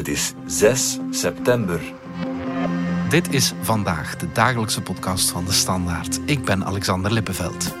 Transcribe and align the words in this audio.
Het 0.00 0.08
is 0.08 0.32
6 0.46 0.98
september. 1.10 1.80
Dit 3.08 3.32
is 3.34 3.52
vandaag 3.62 4.16
de 4.16 4.32
dagelijkse 4.32 4.80
podcast 4.80 5.30
van 5.30 5.44
de 5.44 5.52
Standaard. 5.52 6.20
Ik 6.24 6.44
ben 6.44 6.64
Alexander 6.64 7.12
Lippenveld. 7.12 7.74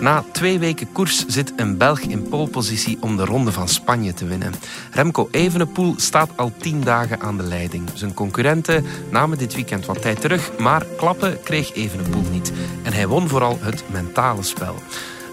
Na 0.00 0.24
twee 0.32 0.58
weken 0.58 0.92
koers 0.92 1.26
zit 1.26 1.52
een 1.56 1.76
Belg 1.76 2.00
in 2.00 2.28
polepositie 2.28 2.98
om 3.00 3.16
de 3.16 3.24
Ronde 3.24 3.52
van 3.52 3.68
Spanje 3.68 4.14
te 4.14 4.26
winnen. 4.26 4.54
Remco 4.90 5.28
Evenepoel 5.30 5.94
staat 5.96 6.30
al 6.36 6.52
tien 6.58 6.80
dagen 6.80 7.20
aan 7.20 7.36
de 7.36 7.42
leiding. 7.42 7.90
Zijn 7.94 8.14
concurrenten 8.14 8.84
namen 9.10 9.38
dit 9.38 9.54
weekend 9.54 9.86
wat 9.86 10.02
tijd 10.02 10.20
terug, 10.20 10.58
maar 10.58 10.86
klappen 10.96 11.42
kreeg 11.42 11.74
Evenepoel 11.74 12.24
niet. 12.30 12.52
En 12.82 12.92
hij 12.92 13.06
won 13.06 13.28
vooral 13.28 13.58
het 13.60 13.84
mentale 13.90 14.42
spel. 14.42 14.74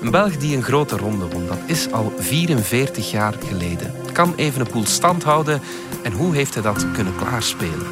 Een 0.06 0.12
Belg 0.12 0.38
die 0.38 0.56
een 0.56 0.64
grote 0.64 0.98
ronde 0.98 1.28
won, 1.28 1.48
dat 1.48 1.58
is 1.66 1.92
al 1.92 2.14
44 2.18 3.12
jaar 3.12 3.34
geleden. 3.48 3.94
Kan 4.12 4.34
Evenepoel 4.36 4.86
stand 4.86 5.24
houden 5.24 5.62
en 6.04 6.12
hoe 6.12 6.36
heeft 6.36 6.54
hij 6.54 6.64
dat 6.64 6.92
kunnen 6.92 7.16
klaarspelen? 7.16 7.88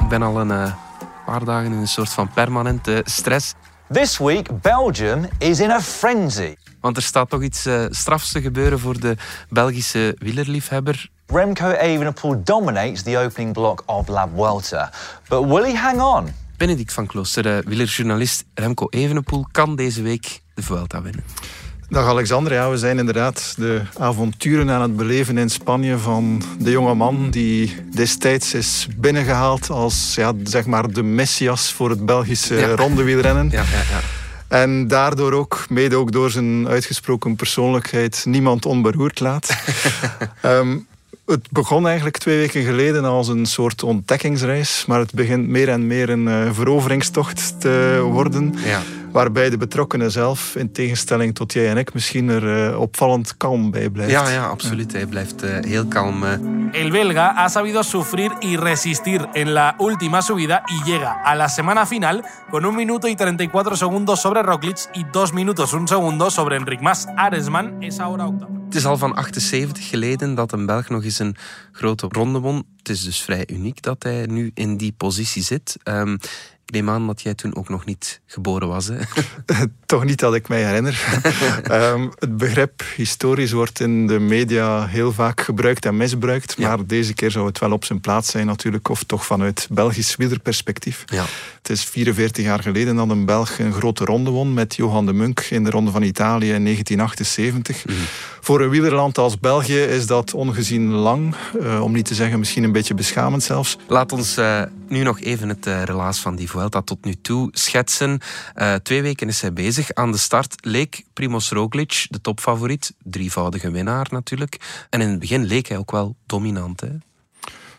Ik 0.00 0.08
ben 0.08 0.22
al 0.22 0.40
een 0.40 0.48
uh, 0.48 0.72
paar 1.24 1.44
dagen 1.44 1.72
in 1.72 1.78
een 1.78 1.88
soort 1.88 2.08
van 2.08 2.28
permanente 2.28 3.02
stress. 3.04 3.54
This 3.92 4.18
week, 4.18 4.60
Belgium 4.60 5.28
is 5.38 5.60
in 5.60 5.70
a 5.70 5.80
frenzy. 5.80 6.54
Want 6.80 6.96
er 6.96 7.02
staat 7.02 7.30
toch 7.30 7.42
iets 7.42 7.66
uh, 7.66 7.84
strafs 7.90 8.32
te 8.32 8.40
gebeuren 8.40 8.78
voor 8.78 9.00
de 9.00 9.16
Belgische 9.48 10.16
wielerliefhebber. 10.18 11.10
Remco 11.26 11.70
Evenepoel 11.70 12.42
dominates 12.44 13.02
the 13.02 13.18
opening 13.18 13.52
block 13.52 13.82
of 13.86 14.08
La 14.08 14.28
Vuelta. 14.34 14.90
But 15.28 15.44
will 15.44 15.64
he 15.64 15.76
hang 15.76 16.00
on? 16.00 16.32
Benedict 16.56 16.92
van 16.92 17.06
Klooster, 17.06 17.46
uh, 17.46 17.64
wielerjournalist 17.64 18.44
Remco 18.54 18.86
Evenepoel, 18.90 19.46
kan 19.50 19.76
deze 19.76 20.02
week 20.02 20.42
de 20.54 20.62
Vuelta 20.62 21.02
winnen. 21.02 21.24
Dag 21.88 22.06
Alexander, 22.06 22.52
ja, 22.52 22.70
we 22.70 22.78
zijn 22.78 22.98
inderdaad 22.98 23.54
de 23.56 23.80
avonturen 23.98 24.70
aan 24.70 24.82
het 24.82 24.96
beleven 24.96 25.38
in 25.38 25.50
Spanje 25.50 25.98
van 25.98 26.42
de 26.58 26.70
jonge 26.70 26.94
man 26.94 27.30
die 27.30 27.76
destijds 27.94 28.54
is 28.54 28.86
binnengehaald 28.96 29.70
als 29.70 30.14
ja, 30.14 30.32
zeg 30.44 30.66
maar 30.66 30.90
de 30.90 31.02
messias 31.02 31.72
voor 31.72 31.90
het 31.90 32.06
Belgische 32.06 32.54
ja. 32.54 32.74
rondewielrennen. 32.74 33.50
Ja, 33.50 33.62
ja, 33.62 33.78
ja. 33.90 34.00
En 34.48 34.88
daardoor 34.88 35.32
ook, 35.32 35.66
mede 35.68 35.96
ook 35.96 36.12
door 36.12 36.30
zijn 36.30 36.68
uitgesproken 36.68 37.36
persoonlijkheid, 37.36 38.22
niemand 38.26 38.66
onberoerd 38.66 39.20
laat. 39.20 39.56
um, 40.44 40.86
het 41.26 41.50
begon 41.50 41.86
eigenlijk 41.86 42.18
twee 42.18 42.38
weken 42.38 42.64
geleden 42.64 43.04
als 43.04 43.28
een 43.28 43.46
soort 43.46 43.82
ontdekkingsreis, 43.82 44.84
maar 44.86 44.98
het 44.98 45.12
begint 45.12 45.48
meer 45.48 45.68
en 45.68 45.86
meer 45.86 46.10
een 46.10 46.26
uh, 46.26 46.52
veroveringstocht 46.52 47.60
te 47.60 48.00
worden. 48.10 48.54
Ja. 48.64 48.82
Waarbij 49.14 49.50
de 49.50 49.56
betrokkenen 49.56 50.10
zelf, 50.10 50.56
in 50.56 50.72
tegenstelling 50.72 51.34
tot 51.34 51.52
jij 51.52 51.70
en 51.70 51.76
ik, 51.76 51.94
misschien 51.94 52.28
er 52.28 52.70
uh, 52.70 52.80
opvallend 52.80 53.36
kalm 53.36 53.70
bij 53.70 53.90
blijft. 53.90 54.12
Ja, 54.12 54.28
ja 54.28 54.46
absoluut. 54.46 54.92
Hij 54.92 55.06
blijft 55.06 55.44
uh, 55.44 55.50
heel 55.60 55.86
kalm. 55.86 56.24
El 56.72 56.90
belga 56.90 57.32
ha 57.34 57.48
sabido 57.48 57.82
sufrir 57.82 58.32
y 58.40 58.56
resistir 58.56 59.28
en 59.32 59.52
la 59.52 59.74
última 59.78 60.20
subida 60.20 60.62
y 60.66 60.90
llega 60.90 61.20
a 61.24 61.34
la 61.34 61.48
semana 61.48 61.86
final 61.86 62.24
con 62.50 62.64
1 62.64 62.76
minuto 62.76 63.06
y 63.06 63.14
34 63.14 63.76
segundos 63.76 64.20
sobre 64.20 64.42
Roglic 64.42 64.78
y 64.92 65.04
2 65.12 65.32
minutos 65.32 65.72
1 65.72 65.86
segundo 65.86 66.30
sobre 66.30 66.56
Enric 66.56 66.80
Mas. 66.80 67.06
Aresman 67.16 67.82
is 67.82 68.00
ahora 68.00 68.26
octavo. 68.26 68.52
Het 68.64 68.74
is 68.74 68.86
al 68.86 68.98
van 68.98 69.14
78 69.14 69.88
geleden 69.88 70.34
dat 70.34 70.52
een 70.52 70.66
Belg 70.66 70.88
nog 70.88 71.04
eens 71.04 71.18
een 71.18 71.36
grote 71.72 72.06
ronde 72.08 72.38
won. 72.38 72.64
Het 72.78 72.88
is 72.88 73.04
dus 73.04 73.22
vrij 73.22 73.44
uniek 73.46 73.82
dat 73.82 74.02
hij 74.02 74.26
nu 74.26 74.50
in 74.54 74.76
die 74.76 74.92
positie 74.92 75.42
zit. 75.42 75.76
Um, 75.84 76.18
ik 76.64 76.72
neem 76.72 76.90
aan 76.90 77.06
dat 77.06 77.22
jij 77.22 77.34
toen 77.34 77.56
ook 77.56 77.68
nog 77.68 77.84
niet 77.84 78.20
geboren 78.26 78.68
was. 78.68 78.86
Hè? 78.86 78.96
Toch 79.86 80.04
niet 80.04 80.18
dat 80.18 80.34
ik 80.34 80.48
mij 80.48 80.64
herinner. 80.64 81.22
um, 81.70 82.12
het 82.18 82.36
begrip 82.36 82.82
historisch 82.96 83.52
wordt 83.52 83.80
in 83.80 84.06
de 84.06 84.18
media 84.18 84.86
heel 84.86 85.12
vaak 85.12 85.40
gebruikt 85.40 85.84
en 85.84 85.96
misbruikt. 85.96 86.58
Maar 86.58 86.86
deze 86.86 87.14
keer 87.14 87.30
zou 87.30 87.46
het 87.46 87.58
wel 87.58 87.72
op 87.72 87.84
zijn 87.84 88.00
plaats 88.00 88.30
zijn 88.30 88.46
natuurlijk. 88.46 88.88
Of 88.88 89.02
toch 89.02 89.26
vanuit 89.26 89.68
Belgisch 89.70 90.16
wielerperspectief. 90.16 91.02
Ja. 91.06 91.24
Het 91.58 91.70
is 91.70 91.84
44 91.84 92.44
jaar 92.44 92.62
geleden 92.62 92.96
dat 92.96 93.10
een 93.10 93.24
Belg 93.24 93.58
een 93.58 93.72
grote 93.72 94.04
ronde 94.04 94.30
won 94.30 94.54
met 94.54 94.76
Johan 94.76 95.06
de 95.06 95.12
Munk 95.12 95.40
in 95.40 95.64
de 95.64 95.70
Ronde 95.70 95.90
van 95.90 96.02
Italië 96.02 96.52
in 96.52 96.64
1978. 96.64 97.86
Mm. 97.86 97.94
Voor 98.44 98.60
een 98.60 98.68
wielerland 98.68 99.18
als 99.18 99.38
België 99.38 99.78
is 99.78 100.06
dat 100.06 100.34
ongezien 100.34 100.92
lang. 100.92 101.34
Uh, 101.60 101.82
om 101.82 101.92
niet 101.92 102.04
te 102.04 102.14
zeggen 102.14 102.38
misschien 102.38 102.64
een 102.64 102.72
beetje 102.72 102.94
beschamend 102.94 103.42
zelfs. 103.42 103.76
Laat 103.86 104.12
ons 104.12 104.38
uh, 104.38 104.62
nu 104.88 105.02
nog 105.02 105.20
even 105.20 105.48
het 105.48 105.66
uh, 105.66 105.82
relaas 105.82 106.20
van 106.20 106.36
die 106.36 106.50
Vuelta 106.50 106.82
tot 106.82 107.04
nu 107.04 107.14
toe 107.22 107.48
schetsen. 107.52 108.20
Twee 108.82 109.02
weken 109.02 109.28
is 109.28 109.40
hij 109.40 109.52
bezig. 109.52 109.94
Aan 109.94 110.12
de 110.12 110.18
start 110.18 110.54
leek 110.60 111.02
Primoz 111.12 111.50
Roglic 111.50 112.06
de 112.10 112.20
topfavoriet. 112.20 112.94
Drievoudige 113.02 113.70
winnaar 113.70 114.06
natuurlijk. 114.10 114.86
En 114.90 115.00
in 115.00 115.08
het 115.08 115.18
begin 115.18 115.44
leek 115.44 115.68
hij 115.68 115.78
ook 115.78 115.90
wel 115.90 116.16
dominant. 116.26 116.80
Hè? 116.80 116.88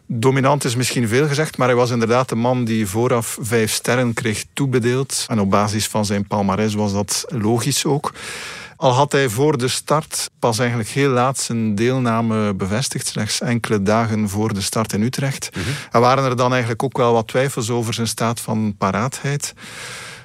Dominant 0.08 0.64
is 0.64 0.76
misschien 0.76 1.08
veel 1.08 1.28
gezegd, 1.28 1.58
maar 1.58 1.68
hij 1.68 1.76
was 1.76 1.90
inderdaad 1.90 2.30
de 2.30 2.36
man 2.36 2.66
die 2.66 2.88
vooraf 2.88 3.38
vijf 3.42 3.72
sterren 3.72 4.14
kreeg 4.14 4.46
toebedeeld. 4.54 5.26
En 5.28 5.40
op 5.40 5.50
basis 5.50 5.88
van 5.88 6.06
zijn 6.06 6.28
palmarès 6.28 6.74
was 6.74 6.94
dat 6.94 7.26
logisch 7.28 7.86
ook. 7.86 8.14
Al 8.86 8.94
had 8.94 9.12
hij 9.12 9.30
voor 9.30 9.58
de 9.58 9.68
start 9.68 10.30
pas 10.40 10.60
eigenlijk 10.60 10.90
heel 10.90 11.10
laat 11.10 11.40
zijn 11.40 11.76
deelname 11.76 12.54
bevestigd, 12.54 13.08
slechts 13.08 13.42
enkele 13.42 13.84
dagen 13.84 14.30
voor 14.30 14.54
de 14.54 14.62
start 14.62 14.94
in 14.94 15.02
Utrecht. 15.02 15.50
Mm-hmm. 15.56 15.74
Er 15.92 16.00
waren 16.00 16.24
er 16.24 16.36
dan 16.36 16.52
eigenlijk 16.52 16.84
ook 16.84 16.98
wel 16.98 17.14
wat 17.14 17.28
twijfels 17.28 17.70
over 17.70 17.94
zijn 17.94 18.08
staat 18.08 18.40
van 18.40 18.76
paraatheid. 18.78 19.54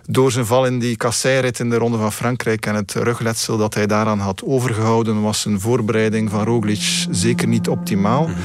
Door 0.06 0.32
zijn 0.32 0.46
val 0.46 0.66
in 0.66 0.78
die 0.78 0.96
kasseirit 0.96 1.58
in 1.58 1.70
de 1.70 1.76
Ronde 1.76 1.98
van 1.98 2.12
Frankrijk 2.12 2.66
en 2.66 2.74
het 2.74 2.92
rugletsel 2.92 3.56
dat 3.56 3.74
hij 3.74 3.86
daaraan 3.86 4.18
had 4.18 4.42
overgehouden, 4.44 5.22
was 5.22 5.40
zijn 5.40 5.60
voorbereiding 5.60 6.30
van 6.30 6.44
Roglic 6.44 7.06
zeker 7.10 7.48
niet 7.48 7.68
optimaal. 7.68 8.22
Mm-hmm. 8.22 8.42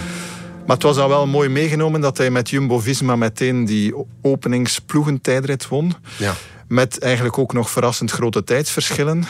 Maar 0.66 0.76
het 0.76 0.86
was 0.86 0.96
dan 0.96 1.10
wel 1.10 1.28
mooi 1.28 1.50
meegenomen 1.50 2.02
dat 2.02 2.18
hij 2.18 2.30
met 2.30 2.50
Jumbo-Visma 2.50 3.16
meteen 3.16 3.66
die 3.66 3.94
openingsploegentijdrit 4.22 5.68
won. 5.68 5.96
Ja. 6.18 6.34
Met 6.68 7.00
eigenlijk 7.00 7.38
ook 7.38 7.54
nog 7.54 7.70
verrassend 7.70 8.12
grote 8.12 8.44
tijdsverschillen 8.44 9.26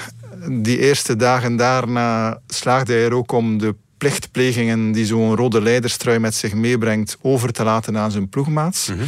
die 0.49 0.79
eerste 0.79 1.15
dagen 1.15 1.55
daarna 1.55 2.39
slaagde 2.47 2.93
hij 2.93 3.05
er 3.05 3.13
ook 3.13 3.31
om 3.31 3.57
de 3.57 3.75
plichtplegingen 3.97 4.91
die 4.91 5.05
zo'n 5.05 5.35
rode 5.35 5.61
leiderstrui 5.61 6.19
met 6.19 6.35
zich 6.35 6.53
meebrengt 6.53 7.17
over 7.21 7.51
te 7.51 7.63
laten 7.63 7.97
aan 7.97 8.11
zijn 8.11 8.29
ploegmaats. 8.29 8.87
Mm-hmm. 8.87 9.07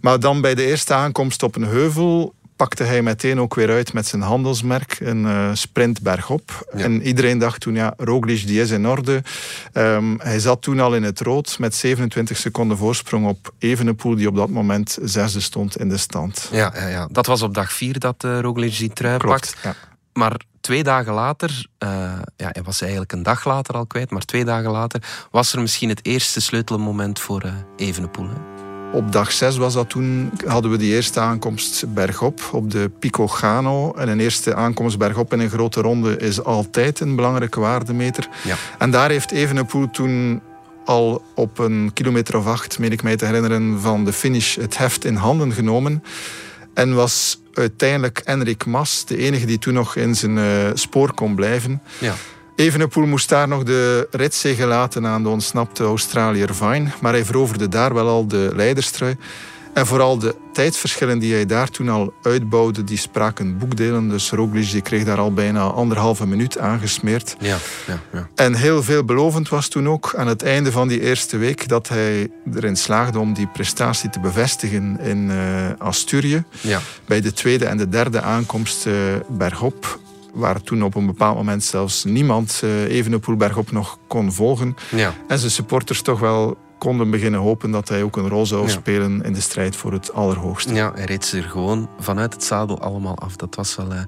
Maar 0.00 0.20
dan 0.20 0.40
bij 0.40 0.54
de 0.54 0.66
eerste 0.66 0.94
aankomst 0.94 1.42
op 1.42 1.56
een 1.56 1.64
heuvel 1.64 2.34
pakte 2.58 2.82
hij 2.82 3.02
meteen 3.02 3.40
ook 3.40 3.54
weer 3.54 3.70
uit 3.70 3.92
met 3.92 4.06
zijn 4.06 4.22
handelsmerk, 4.22 4.96
een 5.00 5.22
uh, 5.22 5.50
sprint 5.52 6.02
bergop. 6.02 6.68
Ja. 6.74 6.84
En 6.84 7.02
iedereen 7.02 7.38
dacht 7.38 7.60
toen, 7.60 7.74
ja, 7.74 7.94
Roglic 7.96 8.46
die 8.46 8.60
is 8.60 8.70
in 8.70 8.86
orde. 8.86 9.22
Um, 9.72 10.20
hij 10.20 10.38
zat 10.38 10.62
toen 10.62 10.80
al 10.80 10.94
in 10.94 11.02
het 11.02 11.20
rood 11.20 11.58
met 11.58 11.74
27 11.74 12.36
seconden 12.36 12.76
voorsprong 12.76 13.26
op 13.26 13.52
Evenepoel, 13.58 14.14
die 14.14 14.28
op 14.28 14.36
dat 14.36 14.48
moment 14.48 14.98
zesde 15.02 15.40
stond 15.40 15.78
in 15.78 15.88
de 15.88 15.96
stand. 15.96 16.48
Ja, 16.52 16.72
ja, 16.74 16.86
ja. 16.86 17.08
dat 17.10 17.26
was 17.26 17.42
op 17.42 17.54
dag 17.54 17.72
vier 17.72 17.98
dat 17.98 18.24
uh, 18.24 18.40
Roglic 18.40 18.76
die 18.76 18.92
trui 18.92 19.18
Klopt, 19.18 19.40
pakt. 19.40 19.56
ja. 19.62 19.74
Maar 20.12 20.36
twee 20.60 20.82
dagen 20.82 21.12
later, 21.12 21.66
uh, 21.78 21.88
ja, 22.36 22.48
hij 22.52 22.62
was 22.62 22.80
eigenlijk 22.80 23.12
een 23.12 23.22
dag 23.22 23.44
later 23.44 23.74
al 23.74 23.86
kwijt, 23.86 24.10
maar 24.10 24.24
twee 24.24 24.44
dagen 24.44 24.70
later 24.70 25.02
was 25.30 25.52
er 25.52 25.60
misschien 25.60 25.88
het 25.88 26.06
eerste 26.06 26.40
sleutelmoment 26.40 27.20
voor 27.20 27.44
uh, 27.44 27.52
Evenepoel. 27.76 28.28
Hè? 28.28 28.56
Op 28.92 29.12
dag 29.12 29.32
6 29.32 29.56
was 29.56 29.74
dat 29.74 29.90
toen, 29.90 30.32
hadden 30.46 30.70
we 30.70 30.76
die 30.76 30.94
eerste 30.94 31.20
aankomst 31.20 31.94
bergop 31.94 32.40
op 32.52 32.70
de 32.70 32.90
Pico 32.98 33.26
Gano. 33.26 33.92
En 33.92 34.08
een 34.08 34.20
eerste 34.20 34.54
aankomst 34.54 34.98
bergop 34.98 35.32
in 35.32 35.40
een 35.40 35.50
grote 35.50 35.80
ronde 35.80 36.16
is 36.16 36.44
altijd 36.44 37.00
een 37.00 37.16
belangrijke 37.16 37.60
waardemeter. 37.60 38.28
Ja. 38.44 38.56
En 38.78 38.90
daar 38.90 39.10
heeft 39.10 39.30
Evenepoel 39.30 39.90
toen 39.90 40.42
al 40.84 41.22
op 41.34 41.58
een 41.58 41.90
kilometer 41.94 42.36
of 42.36 42.46
acht, 42.46 42.78
meen 42.78 42.92
ik 42.92 43.02
mij 43.02 43.16
te 43.16 43.24
herinneren, 43.24 43.80
van 43.80 44.04
de 44.04 44.12
finish 44.12 44.56
het 44.56 44.78
heft 44.78 45.04
in 45.04 45.14
handen 45.14 45.52
genomen. 45.52 46.02
En 46.74 46.94
was 46.94 47.40
uiteindelijk 47.58 48.22
Enrik 48.24 48.66
Mas 48.66 49.04
de 49.04 49.16
enige 49.16 49.46
die 49.46 49.58
toen 49.58 49.74
nog 49.74 49.96
in 49.96 50.14
zijn 50.14 50.36
uh, 50.36 50.44
spoor 50.74 51.14
kon 51.14 51.34
blijven. 51.34 51.82
Ja. 51.98 52.14
Evenepoel 52.56 53.06
moest 53.06 53.28
daar 53.28 53.48
nog 53.48 53.62
de 53.62 54.08
ritzege 54.10 54.66
laten 54.66 55.06
aan 55.06 55.22
de 55.22 55.28
ontsnapte 55.28 55.84
Australiër 55.84 56.54
Vine. 56.54 56.90
Maar 57.00 57.12
hij 57.12 57.24
veroverde 57.24 57.68
daar 57.68 57.94
wel 57.94 58.08
al 58.08 58.26
de 58.26 58.52
leiderstrui. 58.54 59.16
En 59.78 59.86
vooral 59.86 60.18
de 60.18 60.34
tijdsverschillen 60.52 61.18
die 61.18 61.32
hij 61.32 61.46
daar 61.46 61.68
toen 61.70 61.88
al 61.88 62.12
uitbouwde, 62.22 62.84
die 62.84 62.96
spraken 62.96 63.58
boekdelen. 63.58 64.08
Dus 64.08 64.30
Roglic 64.30 64.70
die 64.70 64.80
kreeg 64.80 65.04
daar 65.04 65.18
al 65.18 65.32
bijna 65.32 65.62
anderhalve 65.62 66.26
minuut 66.26 66.58
aangesmeerd. 66.58 67.36
Ja, 67.38 67.56
ja, 67.86 68.00
ja. 68.12 68.28
En 68.34 68.54
heel 68.54 68.82
veelbelovend 68.82 69.48
was 69.48 69.68
toen 69.68 69.88
ook 69.88 70.14
aan 70.16 70.26
het 70.26 70.42
einde 70.42 70.72
van 70.72 70.88
die 70.88 71.00
eerste 71.00 71.36
week 71.36 71.68
dat 71.68 71.88
hij 71.88 72.30
erin 72.54 72.76
slaagde 72.76 73.18
om 73.18 73.34
die 73.34 73.46
prestatie 73.46 74.10
te 74.10 74.20
bevestigen 74.20 75.00
in 75.00 75.30
uh, 75.30 75.36
Asturië. 75.78 76.44
Ja. 76.60 76.80
Bij 77.06 77.20
de 77.20 77.32
tweede 77.32 77.64
en 77.64 77.76
de 77.76 77.88
derde 77.88 78.20
aankomst 78.20 78.86
uh, 78.86 78.94
bergop 79.28 79.98
waar 80.32 80.62
toen 80.62 80.82
op 80.82 80.94
een 80.94 81.06
bepaald 81.06 81.36
moment 81.36 81.64
zelfs 81.64 82.04
niemand 82.04 82.60
uh, 82.64 82.84
Evenepoel 82.84 83.36
bergop 83.36 83.70
nog 83.70 83.98
kon 84.06 84.32
volgen. 84.32 84.76
Ja. 84.88 85.14
En 85.28 85.38
zijn 85.38 85.50
supporters 85.50 86.02
toch 86.02 86.20
wel 86.20 86.56
konden 86.78 87.10
beginnen 87.10 87.40
hopen 87.40 87.70
dat 87.70 87.88
hij 87.88 88.02
ook 88.02 88.16
een 88.16 88.28
rol 88.28 88.46
zou 88.46 88.68
spelen 88.68 89.22
in 89.22 89.32
de 89.32 89.40
strijd 89.40 89.76
voor 89.76 89.92
het 89.92 90.12
allerhoogste. 90.12 90.74
Ja, 90.74 90.92
hij 90.94 91.04
reed 91.04 91.24
ze 91.24 91.36
er 91.36 91.42
gewoon 91.42 91.88
vanuit 91.98 92.32
het 92.32 92.44
zadel 92.44 92.80
allemaal 92.80 93.18
af. 93.18 93.36
Dat 93.36 93.54
was 93.54 93.76
wel 93.76 93.92
uh, 93.92 94.00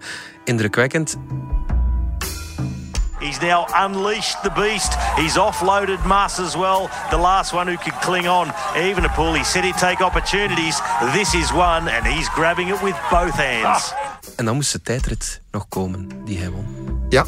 indrukwekkend. 0.45 1.17
He's 3.19 3.39
now 3.41 3.67
unleashed 3.85 4.43
the 4.43 4.51
beast. 4.51 4.95
He's 5.17 5.37
offloaded 5.37 6.05
Mas 6.05 6.39
as 6.39 6.55
well, 6.55 6.89
the 7.11 7.19
last 7.19 7.53
one 7.53 7.67
who 7.67 7.77
could 7.77 8.01
cling 8.01 8.29
on. 8.29 8.53
Even 8.75 9.05
a 9.05 9.09
pull. 9.15 9.33
He 9.35 9.45
said 9.45 9.65
he'd 9.65 9.79
take 9.79 10.05
opportunities. 10.05 10.81
This 11.13 11.35
is 11.35 11.53
one, 11.53 11.89
and 11.97 12.07
he's 12.07 12.29
grabbing 12.29 12.69
it 12.69 12.83
with 12.83 12.97
both 13.11 13.37
hands. 13.37 13.93
Ah. 13.93 13.99
En 14.37 14.45
dan 14.45 14.55
moest 14.55 14.73
de 14.73 14.83
tijdrit 14.83 15.41
nog 15.51 15.69
komen 15.69 16.09
die 16.25 16.39
hij 16.39 16.51
won. 16.51 16.67
Ja, 17.09 17.25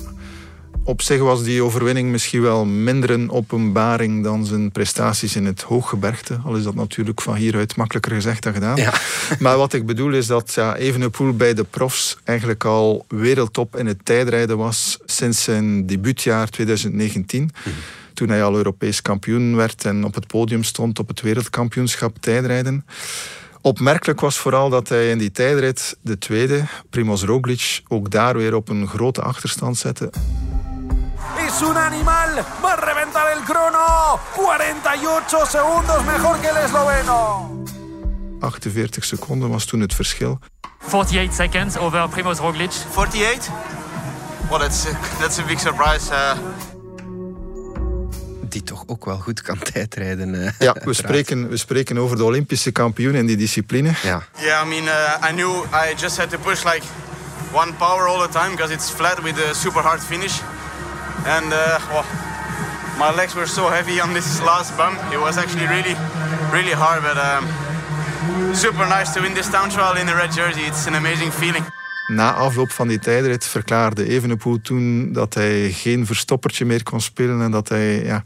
op 0.84 1.02
zich 1.02 1.20
was 1.20 1.42
die 1.42 1.62
overwinning 1.62 2.10
misschien 2.10 2.42
wel 2.42 2.64
minder 2.64 3.10
een 3.10 3.30
openbaring 3.30 4.24
dan 4.24 4.46
zijn 4.46 4.70
prestaties 4.70 5.36
in 5.36 5.46
het 5.46 5.62
hooggebergte. 5.62 6.40
Al 6.44 6.56
is 6.56 6.62
dat 6.62 6.74
natuurlijk 6.74 7.20
van 7.20 7.34
hieruit 7.34 7.76
makkelijker 7.76 8.12
gezegd 8.12 8.42
dan 8.42 8.52
gedaan. 8.52 8.76
Ja. 8.76 8.92
Maar 9.38 9.56
wat 9.56 9.72
ik 9.72 9.86
bedoel 9.86 10.12
is 10.12 10.26
dat 10.26 10.52
ja, 10.54 10.76
Evenepoel 10.76 11.36
bij 11.36 11.54
de 11.54 11.64
profs 11.64 12.18
eigenlijk 12.24 12.64
al 12.64 13.04
wereldtop 13.08 13.76
in 13.76 13.86
het 13.86 14.04
tijdrijden 14.04 14.56
was 14.56 14.98
sinds 15.04 15.42
zijn 15.42 15.86
debuutjaar 15.86 16.48
2019. 16.48 17.42
Mhm. 17.42 17.74
Toen 18.14 18.28
hij 18.28 18.44
al 18.44 18.56
Europees 18.56 19.02
kampioen 19.02 19.56
werd 19.56 19.84
en 19.84 20.04
op 20.04 20.14
het 20.14 20.26
podium 20.26 20.62
stond 20.62 20.98
op 20.98 21.08
het 21.08 21.20
wereldkampioenschap 21.20 22.16
tijdrijden. 22.20 22.84
Opmerkelijk 23.60 24.20
was 24.20 24.38
vooral 24.38 24.70
dat 24.70 24.88
hij 24.88 25.10
in 25.10 25.18
die 25.18 25.30
tijdrit 25.30 25.96
de 26.00 26.18
tweede, 26.18 26.64
Primoz 26.90 27.22
Roglic, 27.22 27.82
ook 27.88 28.10
daar 28.10 28.36
weer 28.36 28.54
op 28.54 28.68
een 28.68 28.88
grote 28.88 29.22
achterstand 29.22 29.78
zette. 29.78 30.10
Es 31.52 31.60
un 31.60 31.76
animal, 31.76 32.44
va 32.64 32.72
a 32.72 32.76
reventar 32.76 33.30
el 33.36 33.44
crono. 33.44 34.18
48 34.36 35.46
segundos 35.46 36.04
mejor 36.06 36.40
que 36.40 36.48
el 36.48 36.56
esloveno. 36.56 37.64
48 38.40 39.04
seconden 39.04 39.50
was 39.50 39.64
toen 39.66 39.80
het 39.80 39.94
verschil. 39.94 40.38
48 40.88 41.34
seconds 41.34 41.76
over 41.76 42.08
Primoz 42.08 42.38
Roglic. 42.38 42.72
48? 42.94 43.50
Well, 44.48 44.60
that's, 44.60 44.86
that's 45.20 45.38
a 45.38 45.42
big 45.42 45.60
surprise. 45.60 46.10
Uh... 46.10 46.38
Die 48.48 48.62
toch 48.62 48.84
ook 48.86 49.04
wel 49.04 49.18
goed 49.18 49.42
kan 49.42 49.58
tijdrijden. 49.72 50.34
Uh, 50.34 50.50
ja, 50.58 50.76
we 50.84 50.94
spreken, 50.94 51.48
we 51.48 51.56
spreken 51.56 51.98
over 51.98 52.16
de 52.16 52.24
Olympische 52.24 52.72
kampioen 52.72 53.14
in 53.14 53.26
die 53.26 53.36
discipline. 53.36 53.92
Ja, 54.02 54.22
yeah, 54.38 54.66
I 54.66 54.68
mean, 54.68 54.84
uh, 54.84 55.30
I 55.30 55.32
knew 55.32 55.64
I 55.64 55.94
just 56.00 56.16
had 56.16 56.30
to 56.30 56.38
push 56.38 56.64
like 56.64 56.82
one 57.52 57.72
power 57.72 58.06
all 58.06 58.28
the 58.28 58.38
time 58.38 58.50
because 58.50 58.74
it's 58.74 58.90
flat 58.90 59.22
with 59.22 59.38
a 59.50 59.54
super 59.54 59.82
hard 59.82 60.00
finish. 60.00 60.40
And 61.24 61.52
uh, 61.52 61.78
well, 61.90 62.06
my 62.98 63.10
legs 63.14 63.34
were 63.34 63.46
so 63.46 63.68
heavy 63.68 64.00
on 64.00 64.12
this 64.12 64.40
last 64.40 64.76
bump. 64.76 64.98
It 65.12 65.20
was 65.20 65.36
actually 65.36 65.66
really, 65.66 65.94
really 66.50 66.72
hard, 66.72 67.02
but 67.02 67.16
um, 67.16 67.46
super 68.54 68.86
nice 68.86 69.12
to 69.14 69.20
win 69.20 69.34
this 69.34 69.48
town 69.50 69.70
trial 69.70 69.96
in 69.96 70.06
the 70.06 70.14
red 70.14 70.32
jersey. 70.32 70.62
It's 70.62 70.86
an 70.86 70.94
amazing 70.94 71.32
feeling. 71.32 71.64
Na 72.06 72.34
afloop 72.34 72.70
van 72.70 72.88
die 72.88 72.98
tijdrit 72.98 73.44
verklaarde 73.44 74.08
Evenepoel 74.08 74.60
toen 74.60 75.12
dat 75.12 75.34
hij 75.34 75.70
geen 75.70 76.06
verstoppertje 76.06 76.64
meer 76.64 76.82
kon 76.82 77.00
spelen 77.00 77.42
en 77.42 77.50
dat 77.50 77.68
hij 77.68 78.04
ja, 78.04 78.22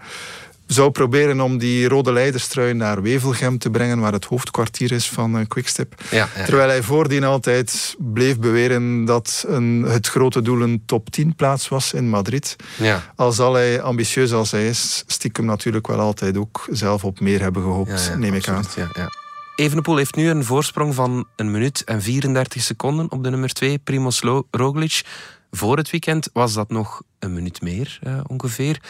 zou 0.67 0.91
proberen 0.91 1.41
om 1.41 1.59
die 1.59 1.89
rode 1.89 2.13
leiderstrui 2.13 2.75
naar 2.75 3.03
Wevelgem 3.03 3.59
te 3.59 3.71
brengen, 3.71 3.99
waar 3.99 4.13
het 4.13 4.25
hoofdkwartier 4.25 4.93
is 4.93 5.09
van 5.09 5.39
uh, 5.39 5.47
Quickstep. 5.49 6.03
Ja, 6.11 6.29
Terwijl 6.45 6.69
hij 6.69 6.83
voordien 6.83 7.25
altijd 7.25 7.95
bleef 7.99 8.39
beweren 8.39 9.05
dat 9.05 9.45
een, 9.49 9.83
het 9.83 10.07
grote 10.07 10.43
doel 10.43 10.61
een 10.61 10.83
top 10.87 11.11
10 11.11 11.35
plaats 11.35 11.69
was 11.69 11.93
in 11.93 12.09
Madrid. 12.09 12.57
Ja. 12.77 13.13
Al 13.17 13.33
zal 13.33 13.55
hij, 13.55 13.83
ambitieus 13.83 14.33
als 14.33 14.51
hij 14.51 14.69
is, 14.69 15.05
stiekem 15.07 15.45
natuurlijk 15.45 15.87
wel 15.87 15.99
altijd 15.99 16.37
ook 16.37 16.67
zelf 16.71 17.05
op 17.05 17.21
meer 17.21 17.41
hebben 17.41 17.63
gehoopt, 17.63 18.13
neem 18.19 18.35
ik 18.35 18.49
aan. 18.49 18.65
Ja, 18.77 18.89
ja. 18.93 19.11
Evenepoel 19.57 19.97
heeft 19.97 20.15
nu 20.15 20.29
een 20.29 20.45
voorsprong 20.45 20.95
van 20.95 21.27
een 21.37 21.51
minuut 21.51 21.85
en 21.85 22.03
34 22.03 22.63
seconden 22.63 23.11
op 23.11 23.25
de 23.25 23.31
nummer 23.31 23.53
2, 23.53 23.79
Primoz 23.79 24.23
Roglic. 24.51 25.03
Voor 25.51 25.77
het 25.77 25.91
weekend 25.91 26.31
was 26.33 26.53
dat 26.53 26.71
nog 26.71 27.03
een 27.19 27.33
minuut 27.33 27.61
meer, 27.63 27.99
uh, 28.07 28.21
ongeveer. 28.27 28.81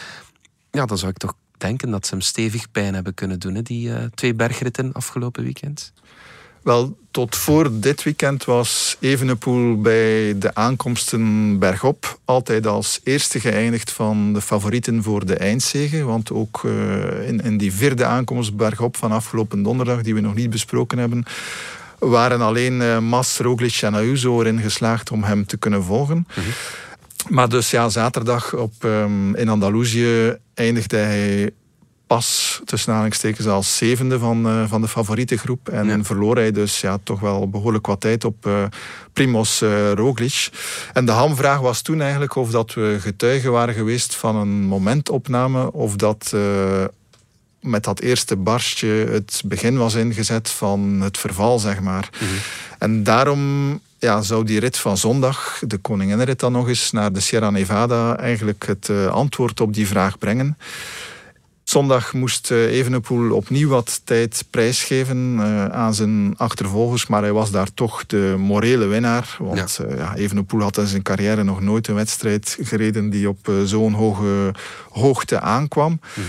Ja, 0.71 0.85
dan 0.85 0.97
zou 0.97 1.11
ik 1.11 1.17
toch 1.17 1.33
denken 1.57 1.91
dat 1.91 2.05
ze 2.05 2.13
hem 2.13 2.21
stevig 2.21 2.71
pijn 2.71 2.93
hebben 2.93 3.13
kunnen 3.13 3.39
doen, 3.39 3.55
hè, 3.55 3.61
die 3.61 3.89
uh, 3.89 3.95
twee 4.15 4.33
bergritten 4.33 4.93
afgelopen 4.93 5.43
weekend? 5.43 5.93
Wel, 6.67 6.97
tot 7.11 7.35
voor 7.35 7.79
dit 7.79 8.03
weekend 8.03 8.45
was 8.45 8.97
Evenepoel 8.99 9.81
bij 9.81 10.37
de 10.37 10.55
aankomsten 10.55 11.59
bergop 11.59 12.19
altijd 12.25 12.67
als 12.67 12.99
eerste 13.03 13.39
geëindigd 13.39 13.91
van 13.91 14.33
de 14.33 14.41
favorieten 14.41 15.03
voor 15.03 15.25
de 15.25 15.35
eindzege. 15.35 16.03
Want 16.03 16.31
ook 16.31 16.61
uh, 16.65 17.27
in, 17.27 17.41
in 17.41 17.57
die 17.57 17.73
vierde 17.73 18.05
aankomst 18.05 18.55
bergop 18.55 18.97
van 18.97 19.11
afgelopen 19.11 19.63
donderdag, 19.63 20.01
die 20.01 20.13
we 20.13 20.19
nog 20.19 20.35
niet 20.35 20.49
besproken 20.49 20.97
hebben, 20.97 21.23
waren 21.99 22.41
alleen 22.41 22.81
uh, 22.81 22.99
Mas, 22.99 23.37
Roglic 23.37 23.81
en 23.81 23.93
Ayuso 23.93 24.41
erin 24.41 24.59
geslaagd 24.59 25.11
om 25.11 25.23
hem 25.23 25.45
te 25.45 25.57
kunnen 25.57 25.83
volgen. 25.83 26.17
Mm 26.17 26.25
-hmm. 26.33 26.43
Maar 27.29 27.49
dus 27.49 27.71
ja, 27.71 27.89
zaterdag 27.89 28.53
op, 28.53 28.73
um, 28.83 29.35
in 29.35 29.49
Andalusië 29.49 30.37
eindigde 30.53 30.97
hij 30.97 31.51
pas 32.07 32.61
tussen 32.65 32.89
aanhalingstekens 32.89 33.47
als 33.47 33.77
zevende 33.77 34.19
van, 34.19 34.47
uh, 34.47 34.67
van 34.67 34.81
de 34.81 34.87
favoriete 34.87 35.37
groep. 35.37 35.69
En 35.69 35.87
ja. 35.87 36.03
verloor 36.03 36.35
hij 36.35 36.51
dus 36.51 36.81
ja, 36.81 36.97
toch 37.03 37.19
wel 37.19 37.49
behoorlijk 37.49 37.85
wat 37.85 38.01
tijd 38.01 38.25
op 38.25 38.45
uh, 38.45 38.63
Primoz 39.13 39.61
uh, 39.61 39.91
Roglic. 39.91 40.49
En 40.93 41.05
de 41.05 41.11
hamvraag 41.11 41.59
was 41.59 41.81
toen 41.81 42.01
eigenlijk 42.01 42.35
of 42.35 42.51
dat 42.51 42.73
we 42.73 42.97
getuigen 42.99 43.51
waren 43.51 43.73
geweest 43.73 44.15
van 44.15 44.35
een 44.35 44.63
momentopname 44.63 45.71
of 45.71 45.95
dat 45.95 46.33
met 47.59 47.83
dat 47.83 47.99
eerste 47.99 48.35
barstje 48.35 48.87
het 48.87 49.41
begin 49.45 49.77
was 49.77 49.93
ingezet 49.93 50.49
van 50.49 51.01
het 51.01 51.17
verval, 51.17 51.59
zeg 51.59 51.81
maar. 51.81 52.09
Mm 52.11 52.27
-hmm. 52.27 52.37
En 52.79 53.03
daarom 53.03 53.41
ja, 53.99 54.21
zou 54.21 54.43
die 54.43 54.59
rit 54.59 54.77
van 54.77 54.97
zondag, 54.97 55.61
de 55.67 55.77
koninginrit 55.77 56.39
dan 56.39 56.51
nog 56.51 56.67
eens 56.67 56.91
naar 56.91 57.13
de 57.13 57.19
Sierra 57.19 57.49
Nevada, 57.49 58.17
eigenlijk 58.17 58.67
het 58.67 58.87
uh, 58.87 59.07
antwoord 59.07 59.61
op 59.61 59.73
die 59.73 59.87
vraag 59.87 60.17
brengen. 60.17 60.57
Zondag 61.63 62.13
moest 62.13 62.51
uh, 62.51 62.63
Evenepoel 62.63 63.35
opnieuw 63.35 63.69
wat 63.69 64.01
tijd 64.03 64.45
prijsgeven 64.49 65.35
uh, 65.39 65.65
aan 65.65 65.93
zijn 65.93 66.33
achtervolgers, 66.37 67.07
maar 67.07 67.21
hij 67.21 67.31
was 67.31 67.51
daar 67.51 67.73
toch 67.73 68.05
de 68.05 68.35
morele 68.37 68.85
winnaar. 68.85 69.37
Want 69.39 69.79
ja. 69.89 69.95
ja, 69.95 70.15
Evenepoel 70.15 70.61
had 70.61 70.77
in 70.77 70.87
zijn 70.87 71.01
carrière 71.01 71.43
nog 71.43 71.61
nooit 71.61 71.87
een 71.87 71.95
wedstrijd 71.95 72.57
gereden 72.61 73.09
die 73.09 73.29
op 73.29 73.51
zo'n 73.65 73.93
hoge 73.93 74.53
hoogte 74.89 75.39
aankwam. 75.39 75.91
Mm 75.91 75.99
-hmm. 76.13 76.23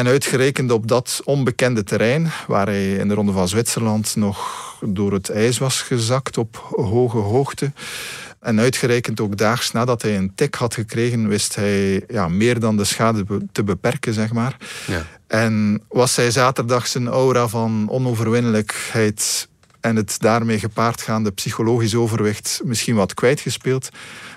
En 0.00 0.06
uitgerekend 0.06 0.70
op 0.70 0.88
dat 0.88 1.20
onbekende 1.24 1.84
terrein, 1.84 2.30
waar 2.46 2.66
hij 2.66 2.94
in 2.94 3.08
de 3.08 3.14
Ronde 3.14 3.32
van 3.32 3.48
Zwitserland 3.48 4.16
nog 4.16 4.78
door 4.84 5.12
het 5.12 5.30
ijs 5.30 5.58
was 5.58 5.82
gezakt 5.82 6.38
op 6.38 6.56
hoge 6.70 7.16
hoogte. 7.16 7.72
En 8.40 8.60
uitgerekend 8.60 9.20
ook 9.20 9.36
daags 9.36 9.72
nadat 9.72 10.02
hij 10.02 10.16
een 10.16 10.34
tik 10.34 10.54
had 10.54 10.74
gekregen, 10.74 11.28
wist 11.28 11.54
hij 11.54 12.04
ja, 12.08 12.28
meer 12.28 12.60
dan 12.60 12.76
de 12.76 12.84
schade 12.84 13.24
te 13.52 13.64
beperken, 13.64 14.14
zeg 14.14 14.32
maar. 14.32 14.56
Ja. 14.86 15.06
En 15.26 15.82
was 15.88 16.16
hij 16.16 16.30
zaterdag 16.30 16.86
zijn 16.86 17.08
aura 17.08 17.48
van 17.48 17.86
onoverwinnelijkheid 17.90 19.48
en 19.80 19.96
het 19.96 20.16
daarmee 20.18 20.58
gepaardgaande 20.58 21.30
psychologisch 21.30 21.94
overwicht 21.94 22.60
misschien 22.64 22.94
wat 22.94 23.14
kwijtgespeeld, 23.14 23.88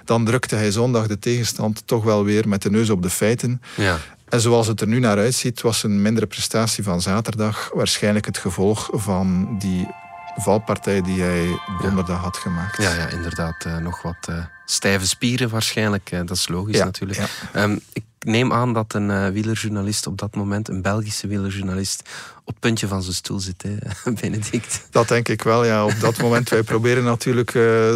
dan 0.05 0.25
drukte 0.25 0.55
hij 0.55 0.71
zondag 0.71 1.07
de 1.07 1.19
tegenstand 1.19 1.83
toch 1.85 2.03
wel 2.03 2.23
weer 2.23 2.47
met 2.47 2.61
de 2.61 2.69
neus 2.69 2.89
op 2.89 3.01
de 3.01 3.09
feiten. 3.09 3.61
Ja. 3.75 3.99
En 4.33 4.41
zoals 4.41 4.67
het 4.67 4.81
er 4.81 4.87
nu 4.87 4.99
naar 4.99 5.17
uitziet, 5.17 5.61
was 5.61 5.83
een 5.83 6.01
mindere 6.01 6.25
prestatie 6.25 6.83
van 6.83 7.01
zaterdag 7.01 7.69
waarschijnlijk 7.73 8.25
het 8.25 8.37
gevolg 8.37 8.89
van 8.91 9.57
die 9.59 9.87
valpartij 10.35 11.01
die 11.01 11.21
hij 11.21 11.59
donderdag 11.81 12.21
had 12.21 12.37
gemaakt. 12.37 12.81
Ja, 12.81 12.93
ja 12.93 13.07
inderdaad. 13.07 13.65
Uh, 13.67 13.77
nog 13.77 14.01
wat 14.01 14.27
uh, 14.29 14.35
stijve 14.65 15.07
spieren 15.07 15.49
waarschijnlijk. 15.49 16.11
Uh, 16.11 16.19
dat 16.25 16.37
is 16.37 16.47
logisch 16.47 16.77
ja, 16.77 16.85
natuurlijk. 16.85 17.19
Ja. 17.53 17.63
Um, 17.63 17.79
ik 17.93 18.03
neem 18.19 18.53
aan 18.53 18.73
dat 18.73 18.93
een 18.93 19.31
wielerjournalist 19.31 20.07
op 20.07 20.17
dat 20.17 20.35
moment, 20.35 20.69
een 20.69 20.81
Belgische 20.81 21.27
wielerjournalist, 21.27 22.09
op 22.39 22.45
het 22.45 22.59
puntje 22.59 22.87
van 22.87 23.01
zijn 23.03 23.15
stoel 23.15 23.39
zit, 23.39 23.63
hè, 23.63 23.75
Benedict. 24.21 24.87
Dat 24.91 25.07
denk 25.07 25.27
ik 25.27 25.41
wel, 25.41 25.65
ja. 25.65 25.85
Op 25.85 25.99
dat 25.99 26.17
moment, 26.17 26.49
wij 26.49 26.63
proberen 26.63 27.03
natuurlijk 27.03 27.51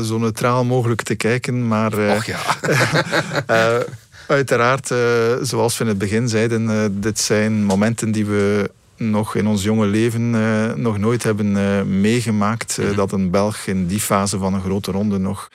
zo 0.06 0.17
neutraal 0.17 0.65
mogelijk 0.65 1.01
te 1.01 1.15
kijken, 1.15 1.67
maar... 1.67 1.94
Och 1.94 2.25
ja. 2.25 2.39
Uiteraard, 4.27 4.91
uh, 4.91 4.98
zoals 5.41 5.77
we 5.77 5.84
in 5.84 5.89
het 5.89 5.98
begin 5.98 6.29
zeiden, 6.29 6.69
uh, 6.69 6.86
dit 6.91 7.19
zijn 7.19 7.63
momenten 7.63 8.12
die 8.12 8.25
we 8.25 8.72
nog 8.98 9.36
in 9.36 9.48
ons 9.48 9.63
jonge 9.63 9.86
leven 9.86 10.34
uh, 10.34 10.74
nog 10.74 10.98
nooit 10.98 11.24
hebben 11.24 11.51
meegemaakt. 12.01 12.77
Mhm. 12.77 12.88
-hmm. 12.88 12.96
dat 12.96 13.12
een 13.12 13.31
Belg 13.31 13.57
in 13.57 13.88
die 13.88 14.00
fase 14.00 14.38
van 14.38 14.53
een 14.53 14.62
grote 14.62 14.91
ronde 14.91 15.17
nog 15.17 15.50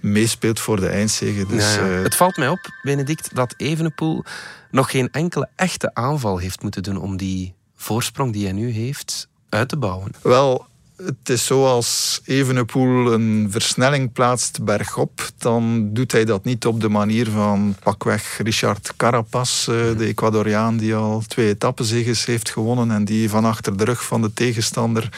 meespeelt 0.00 0.60
voor 0.60 0.80
de 0.80 0.88
eindzege. 0.88 1.46
Dus, 1.46 1.74
ja, 1.74 1.86
ja. 1.86 1.92
Het 1.92 2.14
valt 2.14 2.36
mij 2.36 2.48
op, 2.48 2.70
Benedict, 2.82 3.34
dat 3.34 3.54
Evenepoel 3.56 4.24
nog 4.70 4.90
geen 4.90 5.08
enkele 5.10 5.48
echte 5.56 5.94
aanval 5.94 6.38
heeft 6.38 6.62
moeten 6.62 6.82
doen 6.82 6.96
om 6.96 7.16
die 7.16 7.54
voorsprong 7.76 8.32
die 8.32 8.44
hij 8.44 8.52
nu 8.52 8.70
heeft 8.70 9.28
uit 9.48 9.68
te 9.68 9.76
bouwen. 9.76 10.12
Wel, 10.22 10.66
het 11.04 11.28
is 11.28 11.46
zo 11.46 11.66
als 11.66 12.20
Evenepoel 12.24 13.12
een 13.12 13.46
versnelling 13.50 14.12
plaatst 14.12 14.64
bergop, 14.64 15.30
dan 15.38 15.88
doet 15.92 16.12
hij 16.12 16.24
dat 16.24 16.44
niet 16.44 16.66
op 16.66 16.80
de 16.80 16.88
manier 16.88 17.30
van 17.30 17.76
pakweg 17.82 18.40
Richard 18.42 18.92
Carapaz, 18.96 19.68
eh, 19.68 19.74
de 19.96 20.06
Ecuadoriaan 20.06 20.76
die 20.76 20.94
al 20.94 21.22
twee 21.26 21.48
etappenzeges 21.48 22.24
heeft 22.24 22.50
gewonnen 22.50 22.90
en 22.90 23.04
die 23.04 23.30
van 23.30 23.44
achter 23.44 23.76
de 23.76 23.84
rug 23.84 24.04
van 24.04 24.22
de 24.22 24.32
tegenstander 24.32 25.08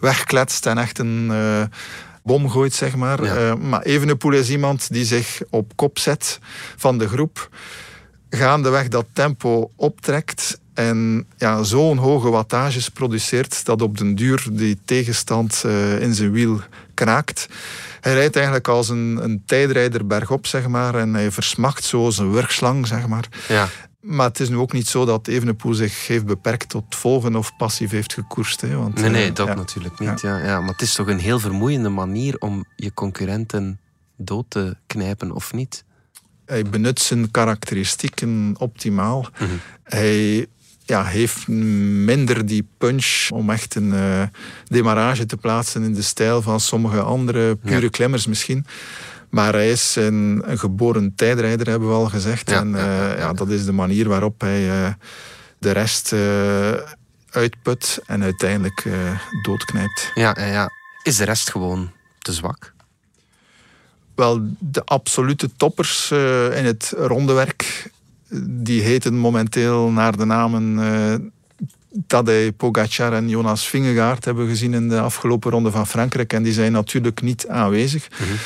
wegkletst 0.00 0.66
en 0.66 0.78
echt 0.78 0.98
een 0.98 1.28
uh, 1.30 1.62
bom 2.22 2.50
gooit, 2.50 2.74
zeg 2.74 2.96
maar. 2.96 3.24
Ja. 3.24 3.48
Uh, 3.48 3.54
maar 3.54 3.82
Evenepoel 3.82 4.32
is 4.32 4.50
iemand 4.50 4.92
die 4.92 5.04
zich 5.04 5.40
op 5.50 5.72
kop 5.74 5.98
zet 5.98 6.38
van 6.76 6.98
de 6.98 7.08
groep, 7.08 7.48
gaandeweg 8.30 8.88
dat 8.88 9.06
tempo 9.12 9.70
optrekt 9.76 10.60
en 10.78 11.26
ja, 11.36 11.62
zo'n 11.62 11.96
hoge 11.96 12.30
wattages 12.30 12.88
produceert 12.88 13.64
dat 13.64 13.82
op 13.82 13.98
den 13.98 14.14
duur 14.14 14.46
die 14.52 14.78
tegenstand 14.84 15.62
uh, 15.66 16.00
in 16.00 16.14
zijn 16.14 16.30
wiel 16.30 16.60
kraakt. 16.94 17.48
Hij 18.00 18.14
rijdt 18.14 18.36
eigenlijk 18.36 18.68
als 18.68 18.88
een, 18.88 19.18
een 19.22 19.42
tijdrijder 19.46 20.06
bergop, 20.06 20.46
zeg 20.46 20.68
maar. 20.68 20.94
En 20.94 21.14
hij 21.14 21.30
versmacht 21.30 21.84
zo 21.84 22.10
zijn 22.10 22.32
wurgslang, 22.32 22.86
zeg 22.86 23.06
maar. 23.06 23.28
Ja. 23.48 23.68
Maar 24.00 24.26
het 24.26 24.40
is 24.40 24.48
nu 24.48 24.56
ook 24.56 24.72
niet 24.72 24.88
zo 24.88 25.04
dat 25.04 25.26
Evenepoel 25.26 25.74
zich 25.74 26.06
heeft 26.06 26.26
beperkt 26.26 26.68
tot 26.68 26.84
volgen 26.88 27.36
of 27.36 27.56
passief 27.56 27.90
heeft 27.90 28.12
gekoerst. 28.12 28.60
Hè, 28.60 28.76
want, 28.76 29.00
nee, 29.00 29.10
nee, 29.10 29.28
uh, 29.28 29.34
dat 29.34 29.46
ja. 29.46 29.54
natuurlijk 29.54 29.98
niet. 29.98 30.20
Ja. 30.20 30.38
Ja, 30.38 30.60
Maar 30.60 30.72
het 30.72 30.82
is 30.82 30.94
toch 30.94 31.06
een 31.06 31.18
heel 31.18 31.38
vermoeiende 31.38 31.88
manier 31.88 32.36
om 32.38 32.64
je 32.76 32.94
concurrenten 32.94 33.80
dood 34.16 34.44
te 34.48 34.76
knijpen, 34.86 35.32
of 35.32 35.52
niet? 35.52 35.84
Hij 36.44 36.62
benut 36.62 37.00
zijn 37.00 37.30
karakteristieken 37.30 38.54
optimaal. 38.58 39.26
Mhm. 39.38 39.50
Hij 39.82 40.46
ja, 40.88 41.04
heeft 41.04 41.48
minder 41.48 42.46
die 42.46 42.68
punch 42.78 43.28
om 43.30 43.50
echt 43.50 43.74
een 43.74 43.92
uh, 43.92 44.22
demarrage 44.64 45.26
te 45.26 45.36
plaatsen 45.36 45.82
in 45.82 45.94
de 45.94 46.02
stijl 46.02 46.42
van 46.42 46.60
sommige 46.60 47.00
andere 47.00 47.56
pure 47.56 47.80
Ja. 47.80 47.88
klimmers 47.88 48.26
misschien. 48.26 48.66
Maar 49.30 49.52
hij 49.52 49.70
is 49.70 49.96
een, 49.96 50.42
een 50.44 50.58
geboren 50.58 51.12
tijdrijder, 51.14 51.68
hebben 51.68 51.88
we 51.88 51.94
al 51.94 52.08
gezegd. 52.08 52.50
Ja, 52.50 52.60
en 52.60 52.70
ja, 52.70 53.12
uh, 53.12 53.18
ja, 53.18 53.32
dat 53.32 53.48
is 53.48 53.64
de 53.64 53.72
manier 53.72 54.08
waarop 54.08 54.40
hij 54.40 54.66
uh, 54.82 54.88
de 55.58 55.70
rest 55.70 56.12
eh, 56.12 56.72
uitput 57.30 57.98
en 58.06 58.22
uiteindelijk 58.22 58.84
eh, 58.84 58.92
doodknijpt. 59.42 60.10
Ja, 60.14 60.36
ja, 60.38 60.44
ja. 60.46 60.68
Is 61.02 61.16
de 61.16 61.24
rest 61.24 61.50
gewoon 61.50 61.90
te 62.18 62.32
zwak? 62.32 62.72
Wel, 64.14 64.40
de 64.58 64.84
absolute 64.84 65.50
toppers 65.56 66.10
in 66.54 66.64
het 66.64 66.92
rondewerk, 66.96 67.90
die 68.40 68.82
heten 68.82 69.14
momenteel 69.14 69.90
naar 69.90 70.16
de 70.16 70.24
namen 70.24 70.78
uh, 70.78 71.14
Tadej 72.06 72.52
Pogacar 72.52 73.12
en 73.12 73.28
Jonas 73.28 73.68
Vingegaard 73.68 74.24
hebben 74.24 74.44
we 74.44 74.50
gezien 74.50 74.74
in 74.74 74.88
de 74.88 75.00
afgelopen 75.00 75.50
ronde 75.50 75.70
van 75.70 75.86
Frankrijk. 75.86 76.32
En 76.32 76.42
die 76.42 76.52
zijn 76.52 76.72
natuurlijk 76.72 77.22
niet 77.22 77.48
aanwezig. 77.48 78.08
Mm 78.10 78.26
-hmm. 78.26 78.36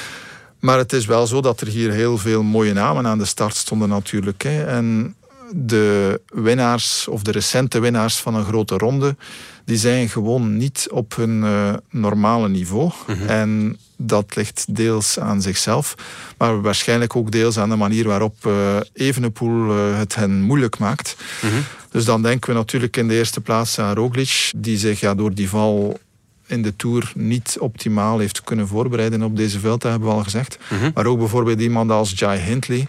Maar 0.59 0.79
het 0.79 0.93
is 0.93 1.07
wel 1.07 1.27
zo 1.27 1.41
dat 1.41 1.61
er 1.61 1.67
hier 1.67 1.91
heel 1.93 2.19
veel 2.19 2.43
mooie 2.43 2.73
namen 2.73 3.07
aan 3.07 3.19
de 3.19 3.25
start 3.25 3.57
stonden 3.57 3.89
natuurlijk. 3.89 4.43
Hè. 4.43 4.65
En 4.65 5.15
de 5.55 6.21
winnaars, 6.27 7.09
of 7.09 7.23
de 7.23 7.31
recente 7.31 7.79
winnaars 7.79 8.17
van 8.17 8.35
een 8.35 8.45
grote 8.45 8.77
ronde, 8.77 9.17
die 9.65 9.77
zijn 9.77 10.09
gewoon 10.09 10.57
niet 10.57 10.89
op 10.91 11.17
hun 11.17 11.43
uh, 11.43 11.73
normale 11.91 12.49
niveau. 12.49 12.91
Mhm. 13.07 13.13
Mm 13.13 13.19
-hmm. 13.19 13.29
En 13.29 13.79
dat 13.97 14.37
ligt 14.37 14.65
deels 14.69 15.19
aan 15.19 15.43
zichzelf, 15.43 15.95
maar 16.39 16.61
waarschijnlijk 16.61 17.17
ook 17.17 17.31
deels 17.31 17.59
aan 17.59 17.69
de 17.69 17.77
manier 17.77 18.07
waarop 18.07 18.35
uh, 18.47 18.77
Evenepoel 18.93 19.77
uh, 19.77 19.99
het 19.99 20.15
hen 20.15 20.41
moeilijk 20.41 20.79
maakt. 20.79 21.17
Mm 21.43 21.51
-hmm. 21.51 21.65
Dus 21.91 22.05
dan 22.05 22.23
denken 22.23 22.51
we 22.51 22.57
natuurlijk 22.57 22.97
in 22.97 23.09
de 23.09 23.15
eerste 23.15 23.41
plaats 23.41 23.79
aan 23.79 23.95
Roglic, 23.95 24.53
die 24.57 24.79
zich 24.79 25.01
ja, 25.01 25.15
door 25.15 25.35
die 25.35 25.49
val 25.49 25.99
in 26.47 26.63
de 26.63 26.77
Tour 26.77 27.13
niet 27.15 27.57
optimaal 27.61 28.19
heeft 28.19 28.43
kunnen 28.43 28.69
voorbereiden 28.69 29.23
op 29.23 29.37
deze 29.37 29.61
veld, 29.61 29.81
dat 29.81 29.91
hebben 29.91 30.09
we 30.09 30.15
al 30.15 30.23
gezegd. 30.23 30.59
Mhm. 30.59 30.75
Mm 30.75 30.81
-hmm. 30.81 30.91
Maar 30.95 31.07
ook 31.07 31.19
bijvoorbeeld 31.19 31.61
iemand 31.61 31.91
als 31.91 32.13
Jai 32.15 32.41
Hindley, 32.41 32.89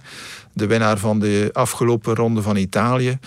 de 0.53 0.67
winnaar 0.67 0.97
van 0.97 1.19
de 1.19 1.49
afgelopen 1.53 2.15
ronde 2.15 2.41
van 2.41 2.55
Italië. 2.55 3.17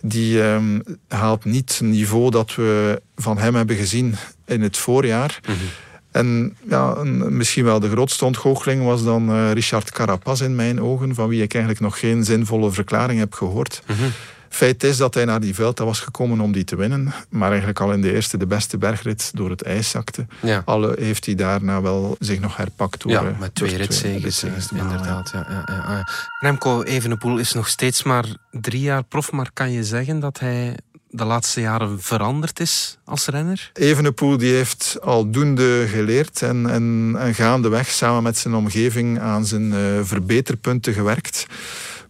Die 0.00 0.42
um, 0.42 0.82
haalt 1.08 1.44
niet 1.44 1.78
het 1.78 1.88
niveau 1.88 2.30
dat 2.30 2.54
we 2.54 3.02
van 3.16 3.38
hem 3.38 3.54
hebben 3.54 3.76
gezien 3.76 4.14
in 4.46 4.62
het 4.62 4.76
voorjaar. 4.76 5.38
Mhm. 5.42 5.50
Mm 5.52 5.58
-hmm. 5.58 5.68
En 6.10 6.56
ja, 6.68 6.94
een, 6.96 7.36
misschien 7.36 7.64
wel 7.64 7.80
de 7.80 7.90
grootste 7.90 8.24
ontgoocheling 8.24 8.84
was 8.84 9.04
dan 9.04 9.30
uh, 9.30 9.52
Richard 9.52 9.90
Carapaz 9.90 10.40
in 10.40 10.54
mijn 10.54 10.82
ogen, 10.82 11.14
van 11.14 11.28
wie 11.28 11.42
ik 11.42 11.54
eigenlijk 11.54 11.84
nog 11.84 11.98
geen 11.98 12.24
zinvolle 12.24 12.70
verklaring 12.70 13.18
heb 13.18 13.32
gehoord. 13.32 13.82
Mm 13.86 13.96
-hmm. 13.96 14.10
Feit 14.48 14.84
is 14.84 14.96
dat 14.96 15.14
hij 15.14 15.24
naar 15.24 15.40
die 15.40 15.54
Vuelta 15.54 15.84
was 15.84 16.00
gekomen 16.00 16.40
om 16.40 16.52
die 16.52 16.64
te 16.64 16.76
winnen, 16.76 17.14
maar 17.28 17.48
eigenlijk 17.48 17.80
al 17.80 17.92
in 17.92 18.00
de 18.00 18.12
eerste 18.12 18.36
de 18.36 18.46
beste 18.46 18.78
bergrit 18.78 19.30
door 19.34 19.50
het 19.50 19.62
ijs 19.62 19.90
zakte. 19.90 20.26
Ja. 20.42 20.62
Alle 20.64 20.96
heeft 20.98 21.26
hij 21.26 21.34
daarna 21.34 21.80
wel 21.80 22.16
zich 22.18 22.40
nog 22.40 22.56
herpakt 22.56 23.02
door, 23.02 23.12
ja, 23.12 23.22
uh, 23.22 23.38
met 23.38 23.54
twee 23.54 23.76
ritzeges, 23.76 24.42
inderdaad. 24.42 25.30
Ja, 25.32 25.46
ja, 25.48 25.62
ja, 25.66 25.92
ja. 25.94 26.08
Remco 26.40 26.82
Evenepoel 26.82 27.38
is 27.38 27.52
nog 27.52 27.68
steeds 27.68 28.02
maar 28.02 28.24
drie 28.50 28.80
jaar 28.80 29.02
prof, 29.02 29.32
maar 29.32 29.50
kan 29.52 29.72
je 29.72 29.84
zeggen 29.84 30.20
dat 30.20 30.38
hij 30.38 30.76
de 31.10 31.24
laatste 31.24 31.60
jaren 31.60 32.00
veranderd 32.00 32.60
is 32.60 32.98
als 33.04 33.26
renner? 33.26 33.70
Evenepoel 33.72 34.36
die 34.36 34.52
heeft 34.52 34.96
aldoende 35.00 35.86
geleerd 35.88 36.42
en, 36.42 36.70
en, 36.70 37.14
en 37.18 37.34
gaandeweg 37.34 37.88
samen 37.88 38.22
met 38.22 38.38
zijn 38.38 38.54
omgeving 38.54 39.20
aan 39.20 39.46
zijn 39.46 39.72
uh, 39.72 39.78
verbeterpunten 40.02 40.92
gewerkt. 40.92 41.46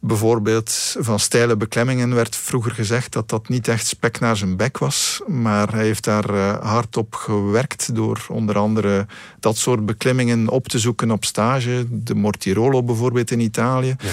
Bijvoorbeeld 0.01 0.97
van 0.99 1.19
steile 1.19 1.57
beklemmingen 1.57 2.15
werd 2.15 2.37
vroeger 2.37 2.73
gezegd 2.73 3.13
dat 3.13 3.29
dat 3.29 3.49
niet 3.49 3.69
echt 3.69 3.87
spek 3.87 4.21
naar 4.21 4.37
zijn 4.37 4.57
bek 4.57 4.79
was. 4.79 5.21
Maar 5.27 5.73
hij 5.73 5.85
heeft 5.85 6.05
daar 6.05 6.35
uh, 6.35 6.59
hard 6.59 6.97
op 6.97 7.15
gewerkt 7.15 7.95
door 7.95 8.27
onder 8.29 8.59
andere 8.59 9.07
dat 9.41 9.57
soort 9.57 9.87
beklimmingen 9.87 10.49
op 10.49 10.69
te 10.69 10.79
zoeken 10.79 11.11
op 11.11 11.25
stage. 11.25 11.87
De 11.89 12.15
Mortirolo 12.15 12.83
bijvoorbeeld 12.83 13.31
in 13.31 13.41
Italië. 13.41 13.97
Ja 13.99 14.13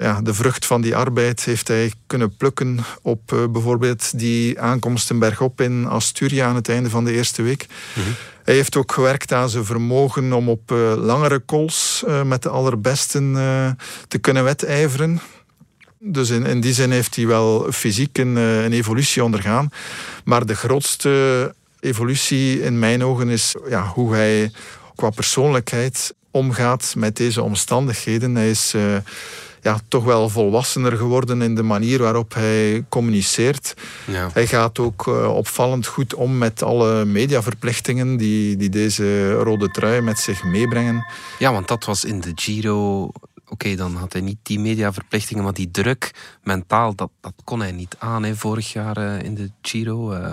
ja, 0.00 0.20
de 0.20 0.34
vrucht 0.34 0.66
van 0.66 0.80
die 0.80 0.96
arbeid 0.96 1.44
heeft 1.44 1.68
hij 1.68 1.92
kunnen 2.06 2.36
plukken 2.36 2.78
op 3.02 3.32
uh, 3.32 3.46
bijvoorbeeld 3.46 4.18
die 4.18 4.60
aankomsten 4.60 5.18
bergop 5.18 5.60
in 5.60 5.86
Asturia 5.86 6.46
aan 6.46 6.54
het 6.54 6.68
einde 6.68 6.90
van 6.90 7.04
de 7.04 7.12
eerste 7.12 7.42
week. 7.42 7.66
Mm 7.94 8.02
-hmm. 8.02 8.14
Hij 8.50 8.58
heeft 8.58 8.76
ook 8.76 8.92
gewerkt 8.92 9.32
aan 9.32 9.50
zijn 9.50 9.64
vermogen 9.64 10.32
om 10.32 10.48
op 10.48 10.72
uh, 10.72 10.94
langere 10.96 11.42
calls 11.46 12.04
uh, 12.06 12.22
met 12.22 12.42
de 12.42 12.48
allerbesten 12.48 13.32
te 14.08 14.18
kunnen 14.18 14.44
wedijveren. 14.44 15.20
Dus 15.98 16.30
in, 16.30 16.46
in, 16.46 16.60
die 16.60 16.72
zin 16.72 16.90
heeft 16.90 17.16
hij 17.16 17.26
wel 17.26 17.72
fysiek 17.72 18.18
een, 18.18 18.36
een 18.36 18.72
evolutie 18.72 19.24
ondergaan. 19.24 19.70
Maar 20.24 20.46
de 20.46 20.54
grootste 20.54 21.54
evolutie 21.80 22.62
in 22.62 22.78
mijn 22.78 23.04
ogen 23.04 23.28
is 23.28 23.54
ja, 23.68 23.86
hoe 23.86 24.14
hij 24.14 24.52
qua 24.94 25.10
persoonlijkheid 25.10 26.14
omgaat 26.30 26.94
met 26.96 27.16
deze 27.16 27.42
omstandigheden. 27.42 28.34
Hij 28.34 28.50
is 28.50 28.74
ja, 29.62 29.80
toch 29.88 30.04
wel 30.04 30.28
volwassener 30.28 30.96
geworden 30.96 31.42
in 31.42 31.54
de 31.54 31.62
manier 31.62 32.02
waarop 32.02 32.34
hij 32.34 32.84
communiceert. 32.88 33.74
Ja. 34.06 34.30
Hij 34.32 34.46
gaat 34.46 34.78
ook 34.78 35.06
uh, 35.06 35.36
opvallend 35.36 35.86
goed 35.86 36.14
om 36.14 36.38
met 36.38 36.62
alle 36.62 37.04
mediaverplichtingen 37.04 38.16
die, 38.16 38.56
die 38.56 38.68
deze 38.68 39.32
rode 39.32 39.70
trui 39.70 40.00
met 40.00 40.18
zich 40.18 40.44
meebrengen. 40.44 41.06
Ja, 41.38 41.52
want 41.52 41.68
dat 41.68 41.84
was 41.84 42.04
in 42.04 42.20
de 42.20 42.32
Giro... 42.34 43.10
Oké, 43.50 43.74
dan 43.74 43.94
had 43.94 44.12
hij 44.12 44.22
niet 44.22 44.38
die 44.42 44.60
mediaverplichtingen, 44.60 45.44
maar 45.44 45.52
die 45.52 45.70
druk 45.70 46.10
mentaal, 46.42 46.94
dat, 46.94 47.10
dat 47.20 47.32
kon 47.44 47.60
hij 47.60 47.72
niet 47.72 47.96
aan 47.98 48.22
hè, 48.22 48.36
vorig 48.36 48.72
jaar 48.72 48.98
uh, 48.98 49.22
in 49.22 49.34
de 49.34 49.50
Giro. 49.62 50.12
Uh. 50.12 50.30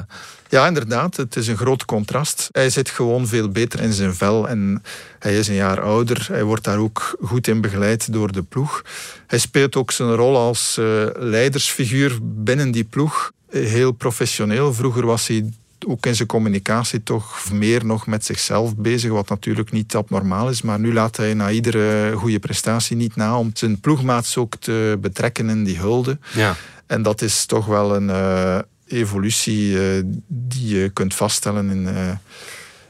Ja, 0.49 0.67
inderdaad. 0.67 1.17
Het 1.17 1.35
is 1.35 1.47
een 1.47 1.57
groot 1.57 1.85
contrast. 1.85 2.49
Hij 2.51 2.69
zit 2.69 2.89
gewoon 2.89 3.27
veel 3.27 3.49
beter 3.49 3.81
in 3.81 3.93
zijn 3.93 4.13
vel 4.13 4.47
en 4.47 4.83
hij 5.19 5.37
is 5.37 5.47
een 5.47 5.55
jaar 5.55 5.81
ouder. 5.81 6.27
Hij 6.31 6.43
wordt 6.43 6.63
daar 6.63 6.77
ook 6.77 7.17
goed 7.21 7.47
in 7.47 7.61
begeleid 7.61 8.13
door 8.13 8.31
de 8.31 8.43
ploeg. 8.43 8.81
Hij 9.27 9.39
speelt 9.39 9.75
ook 9.75 9.91
zijn 9.91 10.15
rol 10.15 10.37
als 10.37 10.77
uh, 10.79 11.05
leidersfiguur 11.15 12.17
binnen 12.21 12.71
die 12.71 12.83
ploeg 12.83 13.31
heel 13.49 13.91
professioneel. 13.91 14.73
Vroeger 14.73 15.05
was 15.05 15.27
hij 15.27 15.49
ook 15.87 16.05
in 16.05 16.15
zijn 16.15 16.27
communicatie 16.27 17.03
toch 17.03 17.51
meer 17.51 17.85
nog 17.85 18.07
met 18.07 18.25
zichzelf 18.25 18.75
bezig, 18.75 19.11
wat 19.11 19.29
natuurlijk 19.29 19.71
niet 19.71 19.95
abnormaal 19.95 20.49
is. 20.49 20.61
Maar 20.61 20.79
nu 20.79 20.93
laat 20.93 21.17
hij 21.17 21.33
na 21.33 21.49
iedere 21.49 22.13
goede 22.15 22.39
prestatie 22.39 22.95
niet 22.95 23.15
na 23.15 23.37
om 23.37 23.51
zijn 23.53 23.79
ploegmaats 23.79 24.37
ook 24.37 24.55
te 24.55 24.97
betrekken 25.01 25.49
in 25.49 25.63
die 25.63 25.77
hulde. 25.77 26.17
Ja. 26.33 26.55
En 26.85 27.01
dat 27.01 27.21
is 27.21 27.45
toch 27.45 27.65
wel 27.65 27.95
een 27.95 28.09
uh, 28.09 28.59
evolutie 28.87 29.71
uh, 29.71 30.03
die 30.27 30.75
je 30.75 30.89
kunt 30.89 31.15
vaststellen 31.15 31.69
in, 31.69 31.87
uh, 31.87 32.09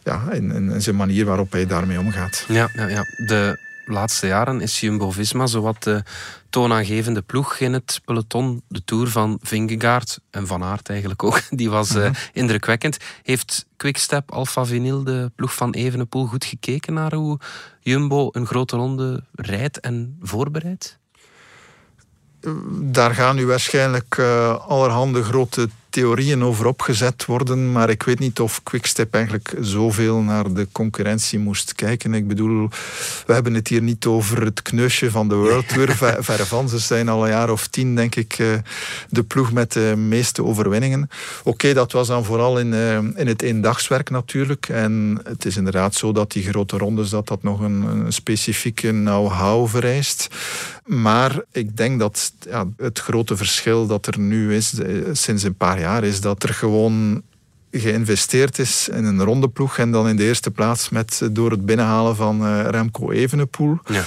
ja, 0.04 0.32
in, 0.32 0.52
in, 0.52 0.82
zijn 0.82 0.96
manier 0.96 1.26
waarop 1.26 1.52
hij 1.52 1.66
daarmee 1.66 2.00
omgaat. 2.00 2.46
Ja, 2.48 2.70
ja, 2.74 2.88
ja. 2.88 3.04
de 3.26 3.67
laatste 3.88 4.28
jaren 4.28 4.62
is 4.62 4.80
Jumbo-Visma 4.80 5.48
zowat 5.48 5.84
de 5.84 6.04
toonaangevende 6.50 7.22
ploeg 7.22 7.60
in 7.60 7.74
het 7.74 8.02
peloton. 8.06 8.62
De 8.68 8.84
Tour 8.86 9.08
van 9.08 9.40
Vingegaard 9.42 10.20
en 10.30 10.48
Van 10.48 10.64
Aert 10.64 10.90
eigenlijk 10.90 11.24
ook. 11.24 11.42
Die 11.60 11.70
was 11.70 11.96
uh, 11.96 12.10
indrukwekkend. 12.34 12.98
Heeft 13.24 13.66
Quickstep, 13.78 14.32
Alpha 14.32 14.66
Vinyl, 14.66 15.04
de 15.04 15.32
ploeg 15.36 15.54
van 15.54 15.72
Evenepoel, 15.72 16.26
goed 16.26 16.46
gekeken 16.46 16.94
naar 16.94 17.14
hoe 17.14 17.40
Jumbo 17.80 18.30
een 18.32 18.46
grote 18.46 18.76
ronde 18.76 19.24
rijdt 19.32 19.80
en 19.80 20.18
voorbereidt? 20.22 20.98
Daar 22.70 23.14
gaan 23.14 23.36
nu 23.36 23.46
waarschijnlijk 23.46 24.18
uh, 24.20 24.68
allerhande 24.68 25.24
grote 25.24 25.70
theorieën 25.98 26.44
over 26.44 26.66
opgezet 26.66 27.26
worden, 27.26 27.72
maar 27.72 27.90
ik 27.90 28.04
weet 28.04 28.20
niet 28.20 28.40
of 28.40 28.64
Quickstep 28.64 29.14
eigenlijk 29.14 29.56
zoveel 29.60 30.18
naar 30.18 30.54
de 30.54 30.68
concurrentie 30.72 31.40
moest 31.40 31.76
kijken. 31.76 32.14
Ik 32.14 32.28
bedoel, 32.28 32.70
we 33.26 33.34
hebben 33.34 33.54
het 33.54 33.68
hier 33.68 33.82
niet 33.82 34.06
over 34.06 34.44
het 34.44 34.62
kneusje 34.62 35.12
van 35.12 35.30
de 35.30 35.36
World 35.36 35.68
Tour, 35.68 35.96
verre 36.20 36.46
van. 36.46 36.70
Ze 36.70 36.80
zijn 36.80 37.10
al 37.10 37.24
een 37.24 37.30
jaar 37.30 37.50
of 37.50 37.68
tien, 37.68 37.96
denk 37.96 38.16
ik, 38.16 38.36
eh, 38.40 38.48
de 39.10 39.24
ploeg 39.24 39.52
met 39.52 39.72
de 39.72 39.94
meeste 39.98 40.44
overwinningen. 40.44 41.10
Oké, 41.44 41.74
dat 41.74 41.92
was 41.92 42.08
dan 42.08 42.26
vooral 42.26 42.60
in, 42.60 42.74
uh, 42.74 42.98
in 42.98 43.28
het 43.28 43.42
eendagswerk 43.42 44.10
natuurlijk. 44.10 44.70
En 44.70 45.20
het 45.24 45.46
is 45.46 45.58
inderdaad 45.58 45.96
zo 45.96 46.12
dat 46.12 46.32
die 46.32 46.44
grote 46.44 46.78
rondes, 46.78 47.10
dat 47.10 47.28
dat 47.28 47.44
nog 47.44 47.60
een, 47.60 47.82
een 47.82 48.14
specifieke 48.14 48.90
know-how 48.90 49.68
vereist. 49.68 50.28
Maar 50.88 51.42
ik 51.52 51.78
denk 51.78 52.00
dat 52.00 52.34
ja, 52.50 52.66
het 52.78 53.00
grote 53.00 53.38
verschil 53.38 53.88
dat 53.88 54.08
er 54.08 54.20
nu 54.20 54.56
is, 54.56 54.80
eh, 54.80 54.96
sinds 55.12 55.44
een 55.44 55.56
paar 55.56 55.80
jaar, 55.80 55.87
is 55.96 56.22
dat 56.22 56.44
er 56.44 56.54
gewoon 56.54 57.22
geïnvesteerd 57.72 58.60
is 58.60 58.90
in 58.90 59.06
een 59.06 59.24
ronde 59.24 59.48
ploeg 59.48 59.78
en 59.78 59.92
dan 59.92 60.08
in 60.08 60.16
de 60.16 60.24
eerste 60.24 60.52
plaats 60.52 60.90
met, 60.90 61.22
door 61.32 61.52
het 61.52 61.66
binnenhalen 61.66 62.16
van 62.16 62.46
uh, 62.46 62.66
Remco 62.70 63.12
Evenepoel. 63.12 63.78
Ja. 63.86 64.04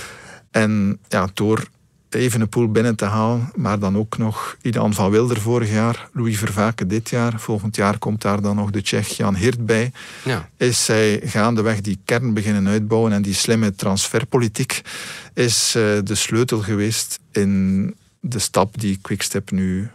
En 0.50 0.99
ja, 1.08 1.28
door 1.34 1.68
Evenepoel 2.08 2.70
binnen 2.70 2.96
te 2.96 3.04
halen, 3.04 3.50
maar 3.54 3.78
dan 3.78 3.96
ook 3.96 4.18
nog 4.18 4.56
Idan 4.62 4.94
van 4.94 5.10
Wilder 5.10 5.40
vorig 5.40 5.70
jaar, 5.70 6.08
Louis 6.12 6.38
Vervaken 6.38 6.88
dit 6.88 7.10
jaar. 7.10 7.40
Volgend 7.40 7.76
jaar 7.76 7.99
komt 7.99 8.22
daar 8.22 8.40
dan 8.40 8.56
nog 8.56 8.70
de 8.70 8.82
Tsjech 8.82 9.08
Jan 9.08 9.37
Hirt 9.37 9.66
bij. 9.66 9.92
Ja. 10.25 10.49
Is 10.56 10.84
zij 10.84 11.20
gaandeweg 11.25 11.80
die 11.80 11.99
kern 12.04 12.34
beginnen 12.34 12.68
uitbouwen 12.68 13.12
en 13.12 13.22
die 13.22 13.34
slimme 13.34 13.75
transferpolitiek 13.75 14.80
is 15.34 15.75
uh, 15.76 15.82
de 16.04 16.14
sleutel 16.14 16.58
geweest 16.58 17.18
in 17.32 17.94
de 18.20 18.38
stap 18.38 18.80
die 18.80 18.99
Quickstep 19.02 19.50
nu 19.50 19.90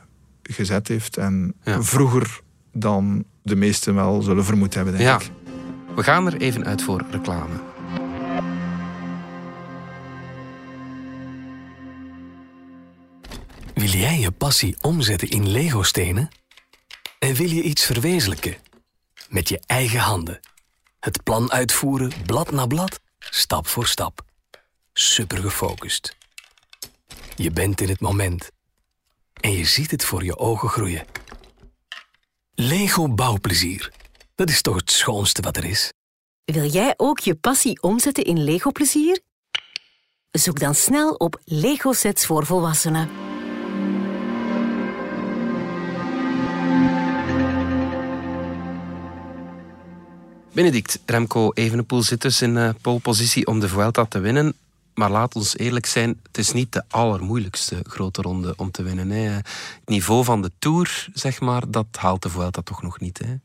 gezet 0.52 0.88
heeft. 0.88 1.18
En 1.18 1.56
vroeger 1.64 2.42
dan 2.74 3.26
de 3.44 3.56
meesten 3.56 3.96
wel 3.96 4.22
zullen 4.22 4.46
vermoed 4.46 4.74
hebben, 4.74 4.98
denk 4.98 5.06
ja. 5.06 5.16
ik. 5.20 5.32
We 5.96 6.04
gaan 6.04 6.26
er 6.26 6.38
even 6.38 6.66
uit 6.66 6.82
voor 6.82 7.04
reclame. 7.12 7.60
Wil 13.74 13.90
jij 13.90 14.20
je 14.20 14.32
passie 14.32 14.76
omzetten 14.82 15.30
in 15.30 15.50
Lego-stenen? 15.50 16.30
En 17.20 17.34
wil 17.34 17.50
je 17.50 17.62
iets 17.62 17.86
verwezenlijken? 17.86 18.56
Met 19.30 19.50
je 19.50 19.62
eigen 19.66 20.00
handen. 20.00 20.40
Het 21.00 21.24
plan 21.24 21.52
uitvoeren, 21.52 22.12
blad 22.26 22.52
na 22.52 22.66
blad, 22.66 23.00
stap 23.20 23.68
voor 23.68 23.88
stap. 23.88 24.22
Super 24.94 25.38
gefocust. 25.38 26.16
Je 27.36 27.52
bent 27.52 27.82
in 27.82 27.90
het 27.90 28.00
moment. 28.00 28.52
En 29.42 29.52
je 29.52 29.66
ziet 29.66 29.92
het 29.92 30.06
voor 30.06 30.24
je 30.24 30.38
ogen 30.38 30.70
groeien. 30.70 31.06
Lego 32.56 33.10
bouwplezier. 33.10 33.92
Dat 34.36 34.50
is 34.50 34.62
toch 34.62 34.76
het 34.76 34.92
schoonste 34.92 35.42
wat 35.42 35.58
er 35.58 35.66
is? 35.66 35.94
Wil 36.46 36.66
jij 36.66 36.94
ook 36.98 37.20
je 37.20 37.36
passie 37.36 37.82
omzetten 37.82 38.24
in 38.24 38.44
Lego 38.44 38.72
plezier? 38.72 39.20
Zoek 40.32 40.60
dan 40.60 40.76
snel 40.76 41.14
op 41.14 41.42
Lego 41.44 41.94
sets 41.94 42.26
voor 42.26 42.46
volwassenen. 42.46 43.10
Benedict, 50.54 51.00
Remco 51.06 51.52
Evenepoel 51.54 52.04
zit 52.04 52.22
dus 52.22 52.42
in 52.42 52.56
uh, 52.56 52.70
polepositie 52.82 53.48
om 53.48 53.60
de 53.60 53.68
Vuelta 53.68 54.06
te 54.06 54.20
winnen. 54.20 54.56
Maar 54.96 55.10
laat 55.10 55.36
ons 55.36 55.58
eerlijk 55.58 55.86
zijn, 55.86 56.20
het 56.28 56.38
is 56.38 56.52
niet 56.52 56.74
de 56.74 56.84
allermoeilijkste 56.90 57.80
grote 57.88 58.22
ronde 58.22 58.54
om 58.58 58.72
te 58.72 58.84
winnen. 58.84 59.10
Hè. 59.10 59.22
Het 59.22 59.44
niveau 59.86 60.24
van 60.24 60.42
de 60.42 60.52
Tour, 60.60 61.08
zeg 61.14 61.40
maar, 61.40 61.64
dat 61.68 61.86
haalt 61.92 62.22
de 62.22 62.30
Vuelta 62.30 62.62
toch 62.62 62.82
nog 62.82 63.00
niet. 63.00 63.20
Hè. 63.26 63.36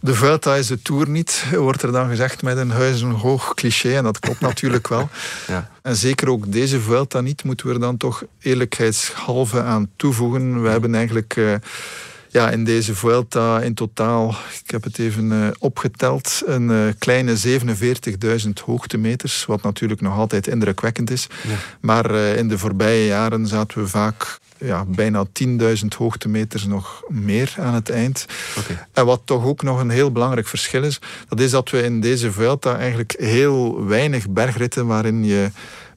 De 0.00 0.14
Vuelta 0.14 0.54
is 0.54 0.66
de 0.66 0.82
Tour 0.82 1.08
niet, 1.08 1.44
wordt 1.52 1.82
er 1.82 1.92
dan 1.92 2.08
gezegd 2.08 2.42
met 2.42 2.56
een 2.56 2.70
huizenhoog 2.70 3.54
cliché. 3.54 3.96
En 3.96 4.04
dat 4.04 4.18
klopt 4.18 4.40
natuurlijk 4.40 4.88
wel. 4.88 5.08
Ja. 5.46 5.70
En 5.82 5.96
zeker 5.96 6.28
ook 6.28 6.52
deze 6.52 6.80
Vuelta 6.80 7.20
niet, 7.20 7.44
moeten 7.44 7.66
we 7.66 7.72
er 7.72 7.80
dan 7.80 7.96
toch 7.96 8.22
eerlijkheidshalve 8.38 9.62
aan 9.62 9.90
toevoegen. 9.96 10.62
We 10.62 10.68
hebben 10.68 10.94
eigenlijk... 10.94 11.36
Uh, 11.36 11.54
ja, 12.32 12.50
in 12.50 12.64
deze 12.64 12.94
Vuelta 12.94 13.60
in 13.60 13.74
totaal, 13.74 14.34
ik 14.64 14.70
heb 14.70 14.84
het 14.84 14.98
even 14.98 15.24
uh, 15.24 15.48
opgeteld, 15.58 16.42
een 16.46 16.70
uh, 16.70 16.92
kleine 16.98 17.36
47.000 18.44 18.48
hoogtemeters, 18.64 19.44
wat 19.44 19.62
natuurlijk 19.62 20.00
nog 20.00 20.18
altijd 20.18 20.46
indrukwekkend 20.46 21.10
is. 21.10 21.26
Ja. 21.48 21.54
Maar 21.80 22.10
uh, 22.10 22.36
in 22.36 22.48
de 22.48 22.58
voorbije 22.58 23.06
jaren 23.06 23.46
zaten 23.46 23.82
we 23.82 23.88
vaak 23.88 24.38
ja, 24.58 24.84
bijna 24.84 25.26
10.000 25.44 25.52
hoogtemeters 25.96 26.66
nog 26.66 27.02
meer 27.08 27.54
aan 27.58 27.74
het 27.74 27.90
eind. 27.90 28.26
Okay. 28.58 28.86
En 28.92 29.06
wat 29.06 29.20
toch 29.24 29.44
ook 29.44 29.62
nog 29.62 29.80
een 29.80 29.90
heel 29.90 30.12
belangrijk 30.12 30.46
verschil 30.46 30.82
is, 30.82 30.98
dat 31.28 31.40
is 31.40 31.50
dat 31.50 31.70
we 31.70 31.82
in 31.82 32.00
deze 32.00 32.32
Vuelta 32.32 32.78
eigenlijk 32.78 33.14
heel 33.18 33.86
weinig 33.86 34.28
bergritten 34.28 34.86
waarin 34.86 35.24
je 35.24 35.50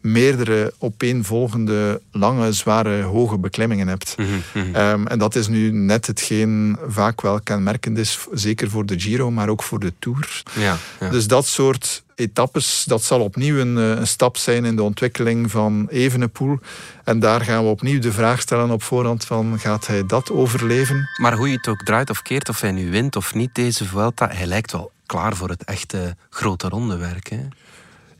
meerdere 0.03 0.73
opeenvolgende 0.77 2.01
lange, 2.11 2.51
zware, 2.51 3.01
hoge 3.01 3.37
beklimmingen 3.37 3.87
hebt. 3.87 4.15
Mhm, 4.17 4.29
mhm. 4.53 4.75
Ehm, 4.75 5.07
en 5.07 5.19
dat 5.19 5.35
is 5.35 5.47
nu 5.47 5.71
net 5.71 6.07
hetgeen 6.07 6.77
vaak 6.87 7.21
wel 7.21 7.39
kenmerkend 7.41 7.97
is, 7.97 8.19
zeker 8.31 8.69
voor 8.69 8.85
de 8.85 8.99
Giro, 8.99 9.31
maar 9.31 9.49
ook 9.49 9.63
voor 9.63 9.79
de 9.79 9.93
Tour. 9.99 10.43
Ja, 10.53 10.77
ja. 10.99 11.09
Dus 11.09 11.27
dat 11.27 11.45
soort 11.45 12.03
etappes, 12.15 12.83
dat 12.87 13.03
zal 13.03 13.21
opnieuw 13.21 13.57
een, 13.57 13.77
eh, 13.77 13.89
een, 13.89 14.07
stap 14.07 14.37
zijn 14.37 14.65
in 14.65 14.75
de 14.75 14.83
ontwikkeling 14.83 15.51
van 15.51 15.87
Evenepoel. 15.89 16.59
En 17.03 17.19
daar 17.19 17.41
gaan 17.41 17.63
we 17.63 17.69
opnieuw 17.69 17.99
de 17.99 18.11
vraag 18.11 18.41
stellen 18.41 18.69
op 18.69 18.83
voorhand 18.83 19.25
van, 19.25 19.59
gaat 19.59 19.87
hij 19.87 20.05
dat 20.05 20.31
overleven? 20.31 21.09
Maar 21.17 21.35
hoe 21.35 21.49
je 21.49 21.55
het 21.55 21.67
ook 21.67 21.83
draait 21.83 22.09
of 22.09 22.21
keert, 22.21 22.49
of 22.49 22.61
hij 22.61 22.71
nu 22.71 22.91
wint 22.91 23.15
of 23.15 23.33
niet 23.33 23.55
deze 23.55 23.85
Vuelta, 23.85 24.29
hij 24.31 24.45
lijkt 24.45 24.71
wel 24.71 24.91
klaar 25.05 25.35
voor 25.35 25.49
het 25.49 25.63
echte 25.63 26.15
grote 26.29 26.69
rondewerk. 26.69 27.29
Hè? 27.29 27.47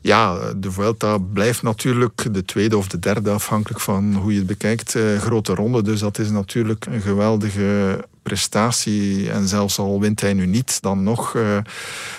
Ja, 0.04 0.52
de 0.56 0.70
Vuelta 0.70 1.18
blijft 1.18 1.62
natuurlijk 1.62 2.34
de 2.34 2.44
tweede 2.44 2.76
of 2.76 2.88
de 2.88 2.98
derde, 2.98 3.30
afhankelijk 3.30 3.80
van 3.80 4.14
hoe 4.14 4.32
je 4.32 4.38
het 4.38 4.46
bekijkt, 4.46 4.94
eh, 4.94 5.18
grote 5.18 5.54
ronde. 5.54 5.82
Dus 5.82 6.00
dat 6.00 6.18
is 6.18 6.30
natuurlijk 6.30 6.86
een 6.86 7.00
geweldige 7.00 7.98
prestatie. 8.24 9.30
En 9.30 9.48
zelfs 9.48 9.78
al 9.78 10.00
wint 10.00 10.20
hij 10.20 10.32
nu 10.32 10.46
niet, 10.46 10.78
dan 10.80 11.02
nog 11.02 11.34
uh, 11.34 11.58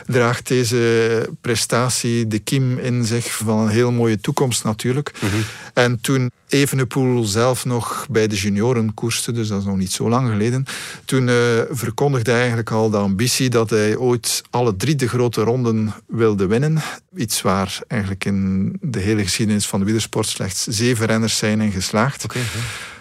draagt 0.06 0.48
deze 0.48 1.30
prestatie 1.42 2.28
de 2.28 2.40
kiem 2.40 2.80
in 2.80 3.06
zich 3.06 3.38
van 3.38 3.60
een 3.60 3.70
heel 3.70 3.92
mooie 3.92 4.20
toekomst 4.20 4.64
natuurlijk. 4.64 5.12
Mm 5.22 5.30
-hmm. 5.30 5.44
En 5.74 6.02
toen 6.02 6.32
Evenepoel 6.48 7.24
zelf 7.24 7.66
nog 7.66 8.08
bij 8.10 8.28
de 8.28 8.36
junioren 8.36 8.94
koerste, 8.94 9.32
dus 9.32 9.48
dat 9.48 9.60
is 9.60 9.66
nog 9.66 9.78
niet 9.78 9.92
zo 9.92 10.10
lang 10.10 10.30
geleden, 10.30 10.66
toen 11.06 11.28
uh, 11.28 11.36
verkondigde 11.70 12.30
hij 12.30 12.40
eigenlijk 12.40 12.72
al 12.72 12.90
de 12.90 12.98
ambitie 12.98 13.50
dat 13.50 13.70
hij 13.70 13.96
ooit 13.98 14.42
alle 14.50 14.76
drie 14.76 14.96
de 14.96 15.08
grote 15.08 15.42
ronden 15.42 15.94
wilde 16.08 16.46
winnen. 16.46 16.82
Iets 17.16 17.42
waar 17.42 17.80
eigenlijk 17.88 18.26
in 18.26 18.74
de 18.82 19.00
hele 19.00 19.24
geschiedenis 19.24 19.68
van 19.68 19.80
de 19.80 19.86
wielersport 19.86 20.28
slechts 20.28 20.64
zeven 20.64 21.06
renners 21.06 21.38
zijn 21.38 21.62
in 21.62 21.72
geslaagd. 21.72 22.24
Okay, 22.24 22.42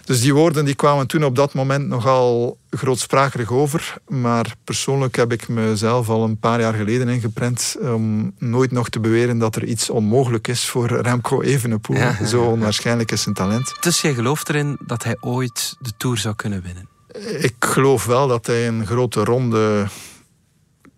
dus 0.05 0.21
die 0.21 0.35
woorden 0.35 0.65
die 0.65 0.75
kwamen 0.75 1.07
toen 1.07 1.25
op 1.25 1.37
dat 1.37 1.55
moment 1.55 1.89
nogal 1.89 2.59
grootsprakerig 2.71 3.51
over. 3.51 3.95
Maar 4.09 4.55
persoonlijk 4.65 5.17
heb 5.17 5.33
ik 5.33 5.49
mezelf 5.49 6.09
al 6.09 6.25
een 6.25 6.39
paar 6.39 6.61
jaar 6.61 6.75
geleden 6.75 7.09
ingeprent 7.09 7.77
om 7.81 8.33
nooit 8.39 8.71
nog 8.71 8.89
te 8.89 9.01
beweren 9.01 9.39
dat 9.39 9.57
er 9.57 9.65
iets 9.65 9.91
onmogelijk 9.91 10.49
is 10.49 10.69
voor 10.69 10.87
Remco 11.01 11.43
Evenepoel. 11.43 11.97
Ja, 11.97 12.27
Zo 12.27 12.43
onwaarschijnlijk 12.43 13.13
is 13.13 13.23
zijn 13.23 13.35
talent. 13.35 13.75
Dus 13.81 14.01
jij 14.01 14.15
gelooft 14.15 14.49
erin 14.49 14.79
dat 14.87 15.05
hij 15.05 15.17
ooit 15.21 15.77
de 15.81 15.91
Tour 15.97 16.19
zou 16.19 16.35
kunnen 16.35 16.63
winnen? 16.63 16.89
Ik 17.39 17.55
geloof 17.59 18.05
wel 18.05 18.29
dat 18.29 18.47
hij 18.47 18.69
een 18.69 18.87
grote 18.87 19.25
ronde 19.25 19.87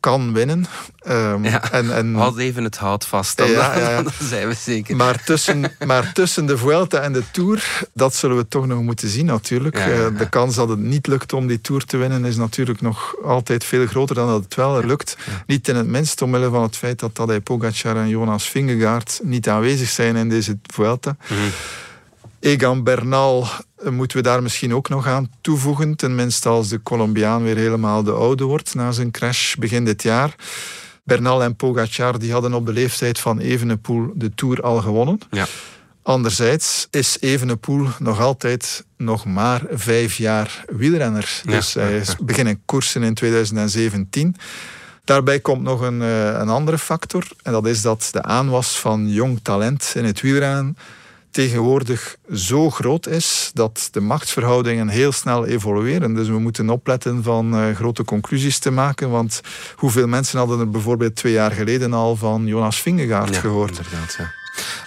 kan 0.07 0.33
winnen. 0.33 0.66
Um, 1.09 1.45
ja, 1.45 1.73
en, 1.73 1.95
en, 1.95 2.14
Houd 2.14 2.37
even 2.38 2.64
het 2.64 2.77
hout 2.77 3.07
vast, 3.07 3.37
dan, 3.37 3.51
ja, 3.51 3.79
ja, 3.79 4.03
dan 4.03 4.12
zijn 4.23 4.49
we 4.49 4.55
zeker. 4.55 4.97
Maar 4.97 5.25
tussen, 5.25 5.73
maar 5.87 6.12
tussen 6.12 6.47
de 6.47 6.59
Vuelta 6.59 7.01
en 7.01 7.12
de 7.12 7.23
Tour, 7.31 7.87
dat 7.95 8.14
zullen 8.14 8.37
we 8.37 8.49
toch 8.49 8.66
nog 8.66 8.83
moeten 8.83 9.09
zien 9.09 9.27
natuurlijk. 9.27 9.79
Uh, 9.79 10.19
de 10.19 10.29
kans 10.29 10.55
dat 10.55 10.69
het 10.69 10.79
niet 10.79 11.07
lukt 11.07 11.33
om 11.33 11.47
die 11.47 11.61
Tour 11.61 11.85
te 11.85 11.97
winnen 11.97 12.25
is 12.25 12.37
natuurlijk 12.37 12.81
nog 12.81 13.14
altijd 13.25 13.64
veel 13.64 13.87
groter 13.87 14.14
dan 14.14 14.29
dat 14.29 14.45
het 14.45 14.55
wel 14.55 14.85
lukt. 14.85 15.16
Niet 15.47 15.69
in 15.69 15.77
het 15.77 15.87
minst 15.87 16.23
omwille 16.23 16.51
van 16.51 16.62
het 16.62 16.77
feit 16.77 16.99
dat 16.99 17.14
Tadej 17.14 17.40
Pogacar 17.40 17.97
en 17.97 18.09
Jonas 18.09 18.49
Vingegaard 18.49 19.21
niet 19.23 19.49
aanwezig 19.49 19.88
zijn 19.88 20.16
in 20.16 20.29
deze 20.29 20.59
Vuelta. 20.62 21.16
Mm 21.29 21.51
Egan 22.47 22.83
Bernal 22.83 23.42
eh, 23.42 23.76
moeten 23.83 24.17
we 24.17 24.23
daar 24.23 24.43
misschien 24.43 24.75
ook 24.75 24.89
nog 24.89 25.07
aan 25.07 25.31
toevoegen. 25.41 25.97
Tenminste 25.97 26.49
als 26.49 26.69
de 26.69 26.83
Colombiaan 26.83 27.43
weer 27.43 27.57
helemaal 27.57 28.03
de 28.03 28.12
oude 28.12 28.45
wordt 28.45 28.75
na 28.75 28.93
zijn 28.93 29.11
crash 29.11 29.55
begin 29.55 29.85
dit 29.85 30.03
jaar. 30.03 30.35
Bernal 31.03 31.43
en 31.43 31.57
Pogacar 31.57 32.19
die 32.19 32.33
hadden 32.33 32.55
op 32.55 32.67
de 32.67 32.73
leeftijd 32.73 33.19
van 33.19 33.39
Evenepoel 33.39 34.12
de 34.15 34.35
Tour 34.35 34.62
al 34.62 34.81
gewonnen. 34.81 35.19
Ja. 35.31 35.47
Anderzijds 36.03 36.87
is 36.91 37.17
Evenepoel 37.21 37.89
nog 37.99 38.21
altijd 38.21 38.85
nog 38.97 39.25
maar 39.25 39.62
vijf 39.71 40.17
jaar 40.17 40.65
wielrenner. 40.67 41.41
Dus 41.45 41.75
hij 41.75 41.97
is 41.97 42.17
beginnen 42.17 42.62
koersen 42.65 43.03
in 43.03 43.15
2017. 43.15 44.37
Daarbij 45.05 45.41
komt 45.41 45.62
nog 45.62 45.81
een, 45.81 46.03
eh, 46.03 46.27
een 46.27 46.49
andere 46.49 46.79
factor. 46.79 47.27
En 47.43 47.53
dat 47.53 47.67
is 47.67 47.83
dat 47.83 48.09
de 48.12 48.23
aanwas 48.23 48.81
van 48.81 49.09
jong 49.09 49.39
talent 49.43 49.93
in 49.95 50.05
het 50.05 50.21
wielrennen 50.21 50.77
tegenwoordig 51.37 52.16
zo 52.35 52.70
groot 52.70 53.07
is 53.07 53.51
dat 53.55 53.88
de 53.92 54.01
machtsverhoudingen 54.01 54.88
heel 54.88 55.12
snel 55.12 55.46
evolueren. 55.46 56.14
Dus 56.14 56.29
we 56.29 56.38
moeten 56.38 56.70
opletten 56.70 57.22
van 57.22 57.55
uh, 57.55 57.75
grote 57.75 58.05
conclusies 58.05 58.59
te 58.59 58.70
maken. 58.70 59.11
Want 59.11 59.40
hoeveel 59.75 60.07
mensen 60.07 60.38
hadden 60.38 60.61
er 60.61 60.70
bijvoorbeeld 60.70 61.16
twee 61.16 61.33
jaar 61.33 61.51
geleden 61.51 61.92
al 61.92 62.16
van 62.16 62.46
Jonas 62.46 62.81
Vingegaard 62.81 63.35
Ja, 63.35 63.40
gehoord? 63.40 63.77
inderdaad. 63.77 64.14
Ja. 64.18 64.33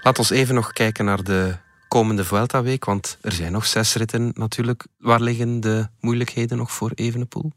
Laat 0.04 0.18
ons 0.20 0.30
even 0.30 0.56
nog 0.56 0.74
kijken 0.74 1.06
naar 1.06 1.24
de 1.24 1.56
komende 1.88 2.24
Vuelta-week, 2.26 2.86
want 2.86 3.18
er 3.22 3.32
zijn 3.32 3.52
nog 3.52 3.66
zes 3.66 3.94
ritten 3.94 4.32
natuurlijk. 4.34 4.86
Waar 5.00 5.22
liggen 5.22 5.60
de 5.60 5.88
moeilijkheden 6.00 6.58
nog 6.58 6.72
voor 6.72 6.92
Evenepoel? 6.96 7.52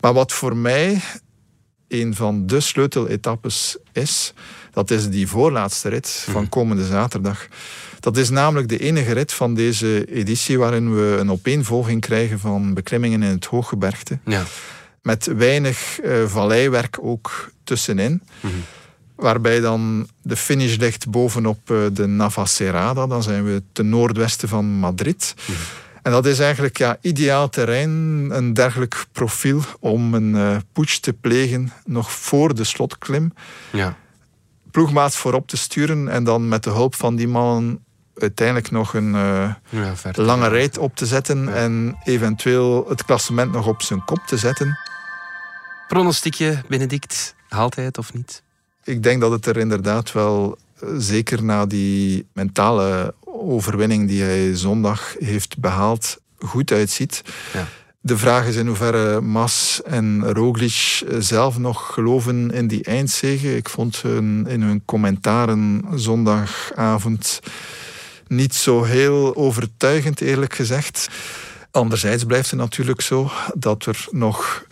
Maar 0.00 0.12
wat 0.12 0.32
voor 0.32 0.56
mij 0.56 1.00
een 1.88 2.14
van 2.14 2.46
de 2.46 2.60
sleuteletappes 2.60 3.76
is, 3.92 4.32
dat 4.72 4.90
is 4.90 5.08
die 5.08 5.28
voorlaatste 5.28 5.88
rit 5.88 6.08
van 6.30 6.48
komende 6.48 6.86
zaterdag. 6.86 7.46
Dat 8.00 8.16
is 8.16 8.30
namelijk 8.30 8.68
de 8.68 8.78
enige 8.78 9.12
rit 9.12 9.32
van 9.32 9.54
deze 9.54 10.04
editie 10.04 10.58
waarin 10.58 10.94
we 10.94 11.16
een 11.20 11.30
opeenvolging 11.30 12.00
krijgen 12.00 12.38
van 12.38 12.74
beklimmingen 12.74 13.22
in 13.22 13.30
het 13.30 13.44
hooggebergte. 13.44 14.18
Ja. 14.24 14.44
Met 15.02 15.26
weinig 15.26 16.00
eh, 16.00 16.24
valleiwerk 16.26 16.98
ook 17.00 17.50
tussenin. 17.64 18.22
Waarbij 19.14 19.60
dan 19.60 20.08
de 20.22 20.36
finish 20.36 20.76
ligt 20.76 21.10
bovenop 21.10 21.70
eh, 21.70 21.76
de 21.92 22.06
Navacerrada. 22.06 23.06
Dan 23.06 23.22
zijn 23.22 23.44
we 23.44 23.62
ten 23.72 23.88
noordwesten 23.88 24.48
van 24.48 24.64
Madrid. 24.64 25.34
En 26.02 26.12
dat 26.12 26.26
is 26.26 26.38
eigenlijk 26.38 26.78
ja, 26.78 26.98
ideaal 27.00 27.48
terrein, 27.48 27.90
een 28.30 28.54
dergelijk 28.54 29.06
profiel 29.12 29.62
om 29.80 30.14
een 30.14 30.62
putsch 30.72 30.96
te 30.96 31.12
plegen 31.12 31.72
nog 31.84 32.12
voor 32.12 32.54
de 32.54 32.64
slotklim. 32.64 33.32
Ja. 33.72 33.96
Ploegmaats 34.70 35.16
voorop 35.16 35.48
te 35.48 35.56
sturen 35.56 36.08
en 36.08 36.24
dan 36.24 36.48
met 36.48 36.64
de 36.64 36.70
hulp 36.70 36.94
van 36.94 37.16
die 37.16 37.28
mannen 37.28 37.82
uiteindelijk 38.20 38.70
nog 38.70 38.94
een 38.94 39.14
eh, 39.14 39.54
Ja, 39.68 39.94
lange 40.12 40.48
rit 40.48 40.78
op 40.78 40.96
te 40.96 41.06
zetten 41.06 41.54
en 41.54 41.98
eventueel 42.04 42.88
het 42.88 43.04
klassement 43.04 43.52
nog 43.52 43.66
op 43.66 43.82
zijn 43.82 44.04
kop 44.04 44.20
te 44.26 44.36
zetten. 44.36 44.78
Pronostiekje, 45.88 46.62
Benedict, 46.68 47.34
haalt 47.48 47.74
hij 47.74 47.84
het 47.84 47.98
of 47.98 48.12
niet? 48.12 48.42
Ik 48.84 49.02
denk 49.02 49.20
dat 49.20 49.30
het 49.30 49.46
er 49.46 49.56
inderdaad 49.56 50.12
wel, 50.12 50.58
eh, 50.80 50.88
zeker 50.96 51.44
na 51.44 51.66
die 51.66 52.26
mentale 52.32 53.14
overwinning 53.32 54.08
die 54.08 54.22
hij 54.22 54.56
zondag 54.56 55.14
heeft 55.18 55.58
behaald, 55.58 56.18
goed 56.38 56.72
uitziet. 56.72 57.22
Ja. 57.52 57.68
De 58.00 58.18
vraag 58.18 58.46
is 58.46 58.56
in 58.56 58.66
hoeverre 58.66 59.20
Mas 59.20 59.80
en 59.84 60.32
Roglic 60.32 61.02
zelf 61.18 61.58
nog 61.58 61.92
geloven 61.92 62.50
in 62.50 62.66
die 62.66 62.84
eindzege. 62.84 63.56
Ik 63.56 63.68
vond 63.68 64.02
hun 64.02 64.46
in 64.46 64.62
hun 64.62 64.82
commentaren 64.84 65.84
zondagavond 65.94 67.40
niet 68.26 68.54
zo 68.54 68.82
heel 68.82 69.36
overtuigend, 69.36 70.20
eerlijk 70.20 70.54
gezegd. 70.54 71.08
Anderzijds 71.70 72.24
blijft 72.24 72.50
het 72.50 72.60
natuurlijk 72.60 73.00
zo 73.00 73.30
dat 73.54 73.86
er 73.86 74.06
nog 74.10 74.64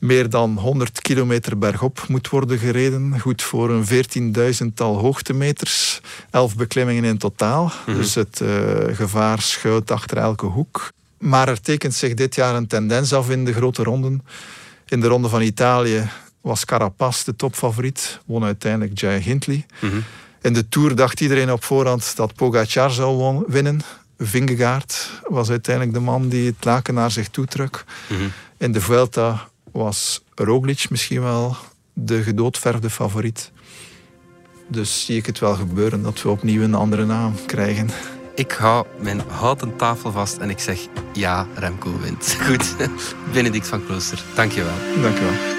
meer 0.00 0.30
dan 0.30 0.58
100 0.58 1.00
kilometer 1.00 1.58
bergop 1.58 2.04
moet 2.08 2.28
worden 2.28 2.58
gereden. 2.58 3.20
Goed 3.20 3.42
voor 3.42 3.70
een 3.70 3.86
14.000-tal 4.64 4.98
hoogtemeters. 4.98 6.00
Elf 6.30 6.56
beklimmingen 6.56 7.04
in 7.04 7.18
totaal. 7.18 7.72
Dus 7.86 8.14
het 8.14 8.40
eh, 8.40 8.48
gevaar 8.92 9.40
schuilt 9.40 9.90
achter 9.90 10.16
elke 10.16 10.46
hoek. 10.46 10.92
Maar 11.18 11.48
er 11.48 11.60
tekent 11.60 11.94
zich 11.94 12.14
dit 12.14 12.34
jaar 12.34 12.54
een 12.54 12.66
tendens 12.66 13.12
af 13.12 13.30
in 13.30 13.44
de 13.44 13.52
grote 13.52 13.82
ronden. 13.82 14.22
In 14.88 15.00
de 15.00 15.06
ronde 15.06 15.28
van 15.28 15.42
Italië 15.42 16.08
was 16.40 16.64
Carapaz 16.64 17.24
de 17.24 17.36
topfavoriet. 17.36 18.20
Won 18.26 18.44
uiteindelijk 18.44 18.98
Jai 19.00 19.20
Hindley. 19.20 19.66
In 20.42 20.52
de 20.52 20.68
Tour 20.68 20.94
dacht 20.94 21.20
iedereen 21.20 21.52
op 21.52 21.64
voorhand 21.64 22.16
dat 22.16 22.34
Pogacar 22.34 22.90
zou 22.90 23.44
winnen. 23.46 23.80
Vingegaard 24.18 25.10
was 25.28 25.50
uiteindelijk 25.50 25.94
de 25.94 26.02
man 26.02 26.28
die 26.28 26.46
het 26.46 26.64
laken 26.64 26.94
naar 26.94 27.10
zich 27.10 27.28
toe 27.28 27.46
trok. 27.46 27.84
In 28.56 28.72
de 28.72 28.80
Vuelta 28.80 29.49
was 29.72 30.22
Roglic 30.34 30.90
misschien 30.90 31.22
wel 31.22 31.56
de 31.92 32.22
gedoodverfde 32.22 32.90
favoriet. 32.90 33.52
Dus 34.68 35.04
zie 35.04 35.16
ik 35.16 35.26
het 35.26 35.38
wel 35.38 35.54
gebeuren 35.54 36.02
dat 36.02 36.22
we 36.22 36.28
opnieuw 36.28 36.62
een 36.62 36.74
andere 36.74 37.04
naam 37.04 37.34
krijgen. 37.46 37.90
Ik 38.34 38.52
hou 38.52 38.86
mijn 39.00 39.20
houten 39.28 39.76
tafel 39.76 40.12
vast 40.12 40.36
en 40.36 40.50
ik 40.50 40.58
zeg 40.58 40.78
ja, 41.12 41.46
Remco 41.54 41.98
wint. 42.00 42.36
Goed, 42.46 42.76
Benedict 43.32 43.68
van 43.68 43.84
Klooster, 43.84 44.24
dankjewel. 44.34 45.02
Dank 45.02 45.58